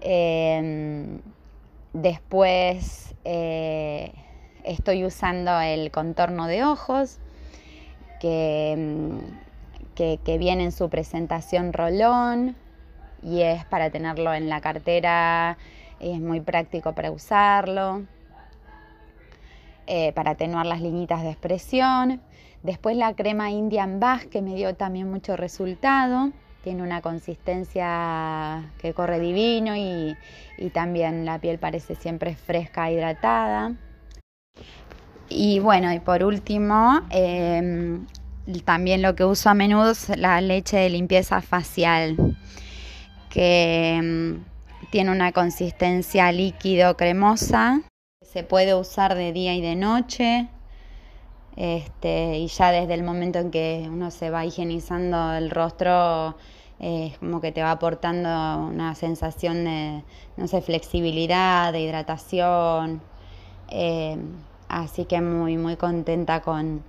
Em, 0.00 1.20
después 1.92 3.14
estoy 4.64 5.04
usando 5.04 5.60
el 5.60 5.90
contorno 5.90 6.46
de 6.46 6.64
ojos, 6.64 7.18
que, 8.20 9.18
que, 9.94 10.18
que 10.24 10.38
viene 10.38 10.64
en 10.64 10.72
su 10.72 10.88
presentación 10.88 11.72
rolón 11.72 12.56
y 13.22 13.42
es 13.42 13.64
para 13.64 13.90
tenerlo 13.90 14.34
en 14.34 14.48
la 14.48 14.60
cartera 14.60 15.56
es 16.00 16.18
muy 16.18 16.40
práctico 16.40 16.94
para 16.94 17.10
usarlo, 17.10 18.02
eh, 19.86 20.12
para 20.12 20.32
atenuar 20.32 20.66
las 20.66 20.80
limitas 20.80 21.22
de 21.22 21.30
expresión. 21.30 22.20
Después 22.62 22.96
la 22.96 23.14
crema 23.14 23.50
Indian 23.50 24.00
Bath 24.00 24.24
que 24.24 24.42
me 24.42 24.54
dio 24.54 24.74
también 24.74 25.10
mucho 25.10 25.36
resultado. 25.36 26.32
Tiene 26.64 26.82
una 26.82 27.00
consistencia 27.00 28.70
que 28.78 28.92
corre 28.92 29.18
divino 29.18 29.76
y, 29.76 30.16
también 30.74 31.24
la 31.24 31.38
piel 31.38 31.58
parece 31.58 31.94
siempre 31.94 32.34
fresca, 32.34 32.90
hidratada. 32.90 33.72
Y 35.30 35.60
bueno, 35.60 35.92
y 35.92 36.00
por 36.00 36.24
último, 36.24 37.02
em, 37.10 38.06
también 38.64 39.00
lo 39.00 39.14
que 39.14 39.24
uso 39.24 39.48
a 39.48 39.54
menudo 39.54 39.92
es 39.92 40.08
la 40.18 40.40
leche 40.40 40.76
de 40.76 40.90
limpieza 40.90 41.40
facial, 41.40 42.16
que 43.30 43.94
em, 43.94 44.44
tiene 44.90 45.12
una 45.12 45.30
consistencia 45.30 46.32
líquido 46.32 46.96
cremosa. 46.96 47.80
Se 48.22 48.42
puede 48.42 48.74
usar 48.74 49.14
de 49.14 49.32
día 49.32 49.54
y 49.54 49.60
de 49.60 49.76
noche. 49.76 50.48
Este, 51.56 52.38
y 52.38 52.48
ya 52.48 52.72
desde 52.72 52.94
el 52.94 53.04
momento 53.04 53.38
en 53.38 53.50
que 53.52 53.86
uno 53.88 54.10
se 54.10 54.30
va 54.30 54.44
higienizando 54.44 55.34
el 55.34 55.50
rostro, 55.50 56.36
es 56.80 57.18
como 57.18 57.40
que 57.40 57.52
te 57.52 57.62
va 57.62 57.72
aportando 57.72 58.28
una 58.66 58.94
sensación 58.96 59.64
de, 59.64 60.02
no 60.36 60.48
sé, 60.48 60.60
flexibilidad, 60.60 61.72
de 61.72 61.82
hidratación. 61.82 63.00
Eh, 63.70 64.16
así 64.68 65.04
que 65.04 65.20
muy, 65.20 65.56
muy 65.56 65.76
contenta 65.76 66.42
con, 66.42 66.82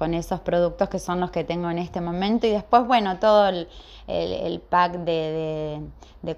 con 0.00 0.14
esos 0.14 0.40
productos 0.40 0.88
que 0.88 0.98
son 0.98 1.20
los 1.20 1.30
que 1.30 1.44
tengo 1.44 1.68
en 1.68 1.76
este 1.76 2.00
momento 2.00 2.46
y 2.46 2.50
después, 2.52 2.86
bueno, 2.86 3.18
todo 3.18 3.48
el, 3.48 3.68
pack 4.70 4.92
de, 5.00 5.82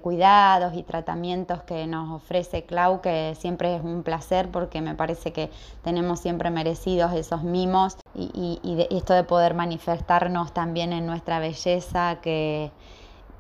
cuidados 0.01 0.75
y 0.75 0.83
tratamientos 0.83 1.63
que 1.63 1.87
nos 1.87 2.11
ofrece 2.11 2.65
Clau, 2.65 3.01
que 3.01 3.37
siempre 3.39 3.77
es 3.77 3.83
un 3.85 4.03
placer 4.03 4.51
porque 4.51 4.81
me 4.81 4.97
parece 4.97 5.33
que 5.33 5.49
tenemos 5.85 6.19
siempre 6.19 6.51
merecidos 6.51 7.13
esos 7.13 7.45
mimos 7.45 7.97
y, 8.17 8.59
esto 8.91 9.15
de 9.15 9.23
poder 9.23 9.55
manifestarnos 9.55 10.53
también 10.53 10.93
en 10.93 11.07
nuestra 11.07 11.39
belleza 11.39 12.19
que, 12.21 12.73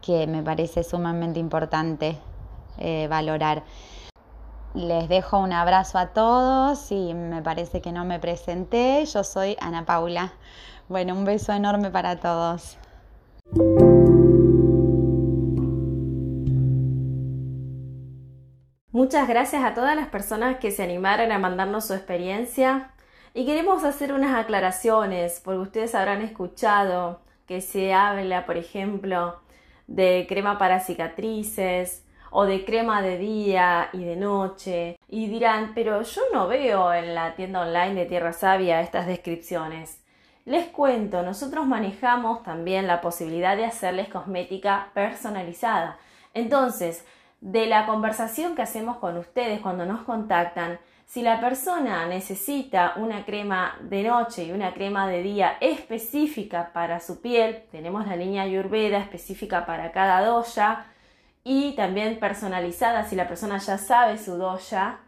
que 0.00 0.28
me 0.28 0.44
parece 0.44 0.84
sumamente 0.84 1.40
importante 1.40 2.16
eh, 2.78 3.08
valorar. 3.10 3.64
Les 4.74 5.06
dejo 5.06 5.38
un 5.38 5.52
abrazo 5.52 5.98
a 5.98 6.14
todos 6.14 6.90
y 6.90 7.12
me 7.12 7.42
parece 7.42 7.82
que 7.82 7.92
no 7.92 8.06
me 8.06 8.18
presenté. 8.18 9.04
Yo 9.04 9.22
soy 9.22 9.54
Ana 9.60 9.84
Paula. 9.84 10.32
Bueno, 10.88 11.14
un 11.14 11.26
beso 11.26 11.52
enorme 11.52 11.90
para 11.90 12.16
todos. 12.16 12.78
Muchas 18.92 19.28
gracias 19.28 19.62
a 19.62 19.74
todas 19.74 19.94
las 19.94 20.08
personas 20.08 20.56
que 20.56 20.70
se 20.70 20.82
animaron 20.82 21.32
a 21.32 21.38
mandarnos 21.38 21.86
su 21.86 21.92
experiencia 21.92 22.92
y 23.34 23.44
queremos 23.44 23.84
hacer 23.84 24.14
unas 24.14 24.34
aclaraciones 24.34 25.40
porque 25.44 25.60
ustedes 25.60 25.94
habrán 25.94 26.22
escuchado 26.22 27.20
que 27.46 27.60
se 27.60 27.92
habla, 27.92 28.46
por 28.46 28.56
ejemplo, 28.56 29.38
de 29.86 30.24
crema 30.26 30.56
para 30.56 30.80
cicatrices 30.80 32.04
o 32.32 32.46
de 32.46 32.64
crema 32.64 33.02
de 33.02 33.18
día 33.18 33.90
y 33.92 34.04
de 34.04 34.16
noche 34.16 34.96
y 35.08 35.28
dirán, 35.28 35.72
pero 35.74 36.02
yo 36.02 36.22
no 36.32 36.48
veo 36.48 36.92
en 36.92 37.14
la 37.14 37.34
tienda 37.36 37.60
online 37.60 37.94
de 37.94 38.06
Tierra 38.06 38.32
Sabia 38.32 38.80
estas 38.80 39.06
descripciones. 39.06 40.02
Les 40.44 40.66
cuento, 40.66 41.22
nosotros 41.22 41.66
manejamos 41.66 42.42
también 42.42 42.86
la 42.86 43.00
posibilidad 43.00 43.56
de 43.56 43.66
hacerles 43.66 44.08
cosmética 44.08 44.88
personalizada. 44.94 45.98
Entonces, 46.34 47.04
de 47.40 47.66
la 47.66 47.86
conversación 47.86 48.56
que 48.56 48.62
hacemos 48.62 48.96
con 48.96 49.18
ustedes 49.18 49.60
cuando 49.60 49.84
nos 49.84 50.00
contactan, 50.00 50.78
si 51.04 51.20
la 51.20 51.40
persona 51.40 52.06
necesita 52.06 52.94
una 52.96 53.26
crema 53.26 53.76
de 53.82 54.04
noche 54.04 54.44
y 54.44 54.52
una 54.52 54.72
crema 54.72 55.06
de 55.06 55.22
día 55.22 55.58
específica 55.60 56.70
para 56.72 56.98
su 57.00 57.20
piel, 57.20 57.64
tenemos 57.70 58.06
la 58.06 58.16
línea 58.16 58.44
Ayurveda 58.44 58.98
específica 58.98 59.66
para 59.66 59.92
cada 59.92 60.24
doya 60.24 60.86
y 61.44 61.72
también 61.74 62.20
personalizada 62.20 63.04
si 63.04 63.16
la 63.16 63.28
persona 63.28 63.58
ya 63.58 63.78
sabe 63.78 64.18
su 64.18 64.36
doya, 64.36 65.00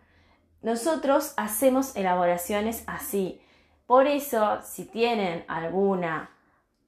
nosotros 0.63 1.35
hacemos 1.37 1.95
elaboraciones 1.97 2.85
así. 2.87 3.41
Por 3.87 4.07
eso, 4.07 4.61
si 4.63 4.87
tienen 4.87 5.45
alguna 5.47 6.31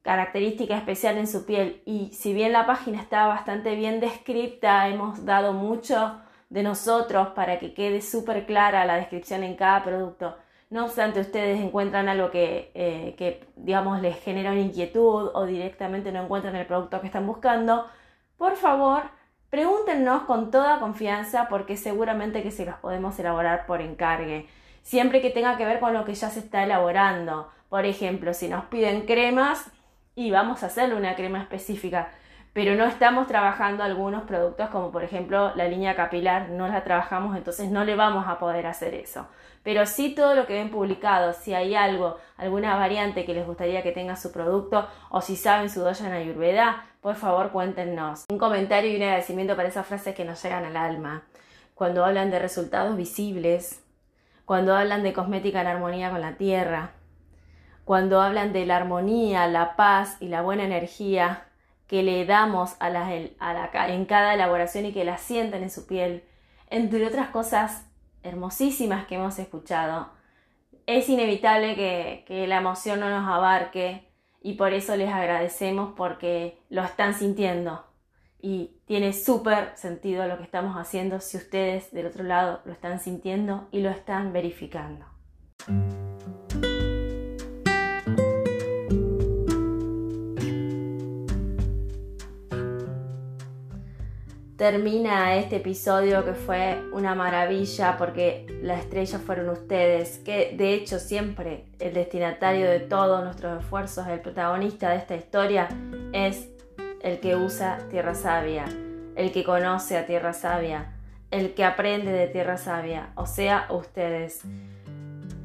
característica 0.03 0.77
especial 0.77 1.19
en 1.19 1.27
su 1.27 1.45
piel 1.45 1.83
y 1.85 2.13
si 2.13 2.33
bien 2.33 2.53
la 2.53 2.65
página 2.65 3.01
está 3.01 3.27
bastante 3.27 3.75
bien 3.77 4.01
descrita, 4.01 4.89
hemos 4.89 5.25
dado 5.25 5.53
mucho 5.53 6.21
de 6.49 6.63
nosotros 6.63 7.29
para 7.35 7.59
que 7.59 7.75
quede 7.75 8.01
súper 8.01 8.47
clara 8.47 8.87
la 8.87 8.97
descripción 8.97 9.43
en 9.43 9.57
cada 9.57 9.85
producto. 9.85 10.37
No 10.71 10.85
obstante, 10.85 11.21
ustedes 11.21 11.61
encuentran 11.61 12.09
algo 12.09 12.31
que, 12.31 12.71
eh, 12.75 13.15
que, 13.19 13.47
digamos, 13.57 14.01
les 14.01 14.19
genera 14.21 14.53
una 14.53 14.61
inquietud 14.61 15.31
o 15.35 15.45
directamente 15.45 16.11
no 16.13 16.23
encuentran 16.23 16.57
el 16.57 16.67
producto 16.67 17.01
que 17.01 17.07
están 17.07 17.27
buscando, 17.27 17.87
por 18.37 18.57
favor, 18.57 19.03
pregúntenos 19.57 20.25
con 20.25 20.51
toda 20.51 20.81
confianza 20.81 21.49
porque 21.49 21.79
seguramente 21.79 22.43
que 22.43 22.51
se 22.51 22.67
los 22.67 22.75
podemos 22.75 23.19
elaborar 23.19 23.65
por 23.65 23.81
encargue. 23.81 24.47
Siempre 24.83 25.23
que 25.23 25.31
tenga 25.31 25.57
que 25.57 25.65
ver 25.65 25.81
con 25.81 25.95
lo 25.95 26.05
que 26.05 26.15
ya 26.15 26.29
se 26.29 26.41
está 26.41 26.63
elaborando. 26.63 27.49
Por 27.71 27.87
ejemplo, 27.87 28.35
si 28.35 28.49
nos 28.49 28.67
piden 28.67 29.07
cremas, 29.07 29.71
y 30.15 30.31
vamos 30.31 30.63
a 30.63 30.67
hacerle 30.67 30.95
una 30.95 31.17
crema 31.17 31.41
específica, 31.41 32.11
pero 32.57 32.75
no 32.75 32.87
estamos 32.87 33.27
trabajando 33.27 33.83
algunos 33.83 34.23
productos 34.23 34.71
como 34.71 34.91
por 34.91 35.05
ejemplo 35.05 35.55
la 35.57 35.69
línea 35.69 35.95
capilar, 35.95 36.49
no 36.49 36.67
la 36.67 36.83
trabajamos, 36.85 37.37
entonces 37.37 37.71
no 37.71 37.85
le 37.85 37.97
vamos 37.97 38.27
a 38.27 38.39
poder 38.39 38.67
hacer 38.67 38.95
eso. 38.95 39.27
Pero 39.63 39.85
sí 39.85 40.15
todo 40.15 40.35
lo 40.35 40.47
que 40.47 40.55
ven 40.55 40.71
publicado, 40.71 41.35
si 41.35 41.53
hay 41.53 41.75
algo, 41.75 42.17
alguna 42.39 42.75
variante 42.77 43.27
que 43.27 43.35
les 43.35 43.47
gustaría 43.47 43.83
que 43.83 43.93
tenga 43.93 44.17
su 44.17 44.33
producto 44.33 44.89
o 45.11 45.21
si 45.21 45.37
saben 45.37 45.69
su 45.69 45.81
doya 45.81 46.07
en 46.07 46.15
Ayurveda, 46.15 46.87
por 47.03 47.17
favor 47.17 47.51
cuéntenos. 47.51 48.25
Un 48.31 48.39
comentario 48.39 48.91
y 48.91 48.97
un 48.97 49.03
agradecimiento 49.03 49.55
para 49.55 49.69
esas 49.69 49.87
frases 49.87 50.15
que 50.15 50.25
nos 50.25 50.43
llegan 50.43 50.65
al 50.65 50.79
alma. 50.79 51.25
Cuando 51.75 52.07
hablan 52.07 52.31
de 52.31 52.39
resultados 52.39 52.97
visibles, 52.97 53.85
cuando 54.47 54.75
hablan 54.75 55.03
de 55.03 55.13
cosmética 55.13 55.61
en 55.61 55.67
armonía 55.67 56.09
con 56.09 56.23
la 56.23 56.39
tierra, 56.39 56.93
cuando 57.85 58.23
hablan 58.23 58.55
de 58.55 58.65
la 58.65 58.77
armonía, 58.77 59.47
la 59.47 59.77
paz 59.77 60.17
y 60.21 60.29
la 60.29 60.41
buena 60.41 60.65
energía 60.65 61.46
que 61.87 62.03
le 62.03 62.25
damos 62.25 62.77
a 62.81 62.91
la, 62.91 63.15
en 63.15 64.05
cada 64.07 64.35
elaboración 64.35 64.87
y 64.87 64.93
que 64.93 65.05
la 65.05 65.19
sientan 65.19 65.63
en 65.63 65.71
su 65.71 65.87
piel, 65.87 66.25
entre 66.69 67.07
otras 67.07 67.29
cosas 67.29 67.87
hermosísimas 68.23 69.07
que 69.07 69.17
hemos 69.17 69.39
escuchado. 69.39 70.11
Es 70.87 71.09
inevitable 71.09 71.75
que, 71.75 72.25
que 72.27 72.47
la 72.47 72.59
emoción 72.59 73.01
no 73.01 73.11
nos 73.11 73.29
abarque 73.29 74.09
y 74.43 74.55
por 74.55 74.73
eso 74.73 74.97
les 74.97 75.13
agradecemos 75.13 75.95
porque 75.97 76.61
lo 76.69 76.83
están 76.85 77.15
sintiendo 77.15 77.85
y 78.41 78.81
tiene 78.87 79.13
súper 79.13 79.77
sentido 79.77 80.27
lo 80.29 80.37
que 80.39 80.45
estamos 80.45 80.77
haciendo 80.77 81.21
si 81.21 81.37
ustedes 81.37 81.91
del 81.91 82.07
otro 82.07 82.23
lado 82.23 82.61
lo 82.65 82.73
están 82.73 83.01
sintiendo 83.01 83.67
y 83.73 83.81
lo 83.81 83.91
están 83.91 84.33
verificando. 84.33 85.07
Termina 94.57 95.37
este 95.37 95.57
episodio 95.57 96.25
que 96.25 96.33
fue 96.33 96.83
una 96.93 97.15
maravilla 97.15 97.97
porque 97.99 98.47
la 98.63 98.79
estrella 98.79 99.19
fueron 99.19 99.51
ustedes, 99.51 100.19
que 100.19 100.55
de 100.57 100.73
hecho 100.73 100.99
siempre 100.99 101.67
el 101.79 101.93
destinatario 101.93 102.69
de 102.69 102.81
todos 102.81 103.23
nuestros 103.23 103.61
esfuerzos, 103.61 104.07
el 104.09 104.21
protagonista 104.21 104.91
de 104.91 104.97
esta 104.97 105.15
historia 105.15 105.69
es 106.13 106.49
el 107.03 107.21
que 107.21 107.37
usa 107.37 107.79
Tierra 107.91 108.15
Sabia, 108.15 108.65
el 109.15 109.31
que 109.31 109.45
conoce 109.45 109.99
a 109.99 110.07
Tierra 110.07 110.33
Sabia, 110.33 110.95
el 111.31 111.53
que 111.53 111.65
aprende 111.65 112.11
de 112.11 112.27
Tierra 112.27 112.57
Sabia, 112.57 113.11
o 113.15 113.27
sea, 113.27 113.67
ustedes. 113.69 114.41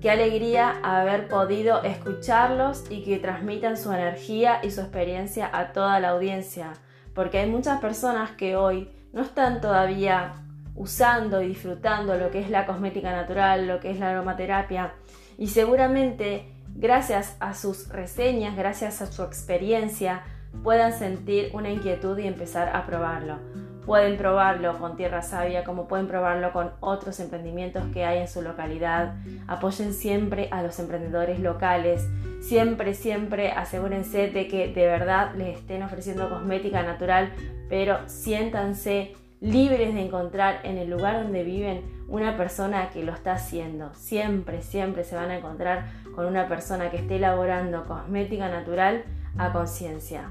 Qué 0.02 0.10
alegría 0.10 0.80
haber 0.84 1.28
podido 1.28 1.84
escucharlos 1.84 2.86
y 2.90 3.04
que 3.04 3.20
transmitan 3.20 3.78
su 3.78 3.92
energía 3.92 4.62
y 4.64 4.72
su 4.72 4.82
experiencia 4.82 5.50
a 5.52 5.74
toda 5.74 6.00
la 6.00 6.10
audiencia, 6.10 6.74
porque 7.14 7.40
hay 7.40 7.50
muchas 7.50 7.82
personas 7.82 8.32
que 8.32 8.56
hoy 8.56 8.90
no 9.14 9.22
están 9.22 9.62
todavía 9.62 10.34
usando 10.76 11.42
y 11.42 11.50
disfrutando 11.50 12.16
lo 12.16 12.32
que 12.32 12.40
es 12.40 12.50
la 12.50 12.66
cosmética 12.66 13.12
natural, 13.12 13.68
lo 13.68 13.80
que 13.80 13.92
es 13.92 14.00
la 14.00 14.12
aromaterapia. 14.12 14.94
Y 15.38 15.48
seguramente 15.48 16.54
gracias 16.76 17.36
a 17.40 17.54
sus 17.54 17.90
reseñas, 17.90 18.56
gracias 18.56 19.02
a 19.02 19.08
su 19.08 19.24
experiencia, 19.24 20.24
puedan 20.64 20.94
sentir 20.94 21.50
una 21.54 21.70
inquietud 21.70 22.18
y 22.18 22.28
empezar 22.28 22.76
a 22.76 22.86
probarlo. 22.86 23.40
Pueden 23.86 24.18
probarlo 24.18 24.78
con 24.78 24.96
Tierra 24.96 25.22
Sabia 25.22 25.64
como 25.64 25.88
pueden 25.88 26.08
probarlo 26.08 26.54
con 26.54 26.72
otros 26.80 27.20
emprendimientos 27.20 27.84
que 27.94 28.06
hay 28.06 28.20
en 28.20 28.28
su 28.28 28.42
localidad. 28.42 29.16
Apoyen 29.48 29.94
siempre 29.94 30.50
a 30.52 30.62
los 30.62 30.80
emprendedores 30.80 31.40
locales. 31.40 32.08
Siempre, 32.42 32.94
siempre 32.94 33.52
asegúrense 33.52 34.30
de 34.30 34.48
que 34.48 34.68
de 34.74 34.86
verdad 34.86 35.34
les 35.36 35.58
estén 35.58 35.84
ofreciendo 35.84 36.30
cosmética 36.30 36.84
natural, 36.84 37.32
pero 37.70 37.98
siéntanse 38.08 39.16
libres 39.42 39.96
de 39.96 40.06
encontrar 40.06 40.60
en 40.64 40.78
el 40.78 40.90
lugar 40.90 41.24
donde 41.24 41.44
viven 41.44 41.82
una 42.08 42.38
persona 42.38 42.90
que 42.90 43.04
lo 43.04 43.14
está 43.14 43.34
haciendo. 43.34 43.92
Siempre, 43.96 44.62
siempre 44.62 45.04
se 45.04 45.16
van 45.16 45.32
a 45.32 45.38
encontrar 45.38 45.88
con 46.16 46.28
una 46.28 46.48
persona 46.48 46.92
que 46.92 46.98
esté 46.98 47.16
elaborando 47.16 47.86
cosmética 47.86 48.50
natural 48.50 49.04
a 49.38 49.52
conciencia. 49.52 50.30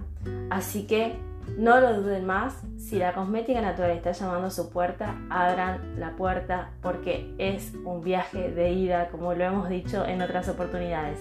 Así 0.50 0.86
que 0.86 1.16
no 1.57 1.81
lo 1.81 2.00
duden 2.00 2.26
más, 2.26 2.62
si 2.79 2.98
la 2.98 3.12
cosmética 3.12 3.61
natural 3.61 3.90
está 3.90 4.12
llamando 4.12 4.46
a 4.46 4.50
su 4.50 4.70
puerta, 4.70 5.16
abran 5.31 5.98
la 5.98 6.16
puerta 6.16 6.70
porque 6.83 7.35
es 7.38 7.72
un 7.85 8.03
viaje 8.03 8.50
de 8.50 8.72
ida, 8.72 9.09
como 9.09 9.35
lo 9.35 9.44
hemos 9.44 9.68
dicho 9.68 10.05
en 10.07 10.22
otras 10.22 10.48
oportunidades. 10.48 11.18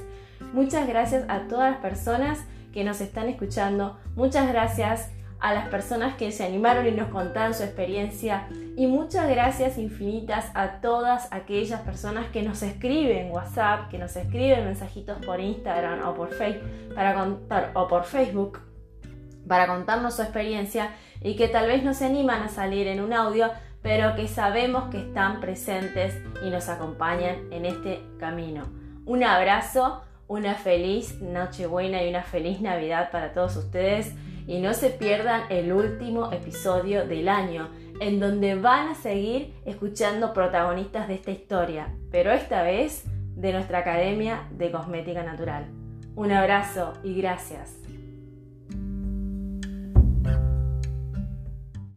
Muchas 0.53 0.88
gracias 0.88 1.25
a 1.27 1.47
todas 1.47 1.71
las 1.71 1.82
personas 1.82 2.39
que 2.73 2.84
nos 2.84 3.01
están 3.01 3.27
escuchando, 3.27 3.97
muchas 4.15 4.47
gracias 4.47 5.10
a 5.39 5.53
las 5.53 5.69
personas 5.69 6.15
que 6.15 6.32
se 6.32 6.45
animaron 6.45 6.88
y 6.88 6.91
nos 6.91 7.10
contaron 7.10 7.53
su 7.53 7.63
experiencia. 7.63 8.47
Y 8.75 8.88
muchas 8.88 9.29
gracias 9.29 9.77
infinitas 9.77 10.51
a 10.53 10.82
todas 10.82 11.32
aquellas 11.32 11.82
personas 11.82 12.27
que 12.27 12.43
nos 12.43 12.62
escriben 12.62 13.32
WhatsApp, 13.32 13.89
que 13.89 13.98
nos 13.98 14.15
escriben 14.15 14.65
mensajitos 14.65 15.17
por 15.25 15.39
Instagram 15.39 16.08
o 16.08 16.13
por, 16.13 16.29
Facebook 16.29 16.93
para 16.93 17.13
contar, 17.13 17.71
o 17.73 17.87
por 17.87 18.04
Facebook 18.04 18.60
para 19.50 19.67
contarnos 19.67 20.15
su 20.15 20.21
experiencia 20.21 20.91
y 21.21 21.35
que 21.35 21.50
tal 21.50 21.67
vez 21.67 21.83
no 21.83 21.93
se 21.93 22.06
animan 22.06 22.43
a 22.43 22.47
salir 22.47 22.87
en 22.87 23.02
un 23.02 23.12
audio, 23.12 23.52
pero 23.81 24.15
que 24.15 24.29
sabemos 24.29 24.89
que 24.89 25.00
están 25.00 25.41
presentes 25.41 26.15
y 26.45 26.50
nos 26.50 26.69
acompañan 26.69 27.52
en 27.52 27.65
este 27.65 28.02
camino. 28.19 28.63
Un 29.06 29.23
abrazo, 29.23 30.04
una 30.27 30.54
feliz 30.54 31.19
Nochebuena 31.19 32.04
y 32.04 32.10
una 32.10 32.23
feliz 32.23 32.62
Navidad 32.62 33.10
para 33.12 33.33
todos 33.33 33.58
ustedes 33.58 34.13
y 34.47 34.60
no 34.62 34.73
se 34.73 34.91
pierdan 34.91 35.43
el 35.50 35.73
último 35.73 36.31
episodio 36.31 37.06
del 37.06 37.27
año 37.27 37.69
en 38.00 38.19
donde 38.19 38.56
van 38.56 38.89
a 38.89 38.95
seguir 38.95 39.56
escuchando 39.65 40.33
protagonistas 40.33 41.08
de 41.08 41.15
esta 41.15 41.31
historia, 41.31 41.93
pero 42.12 42.31
esta 42.31 42.63
vez 42.63 43.04
de 43.35 43.52
nuestra 43.52 43.79
Academia 43.79 44.47
de 44.52 44.71
Cosmética 44.71 45.23
Natural. 45.23 45.65
Un 46.15 46.31
abrazo 46.31 46.93
y 47.04 47.15
gracias. 47.15 47.88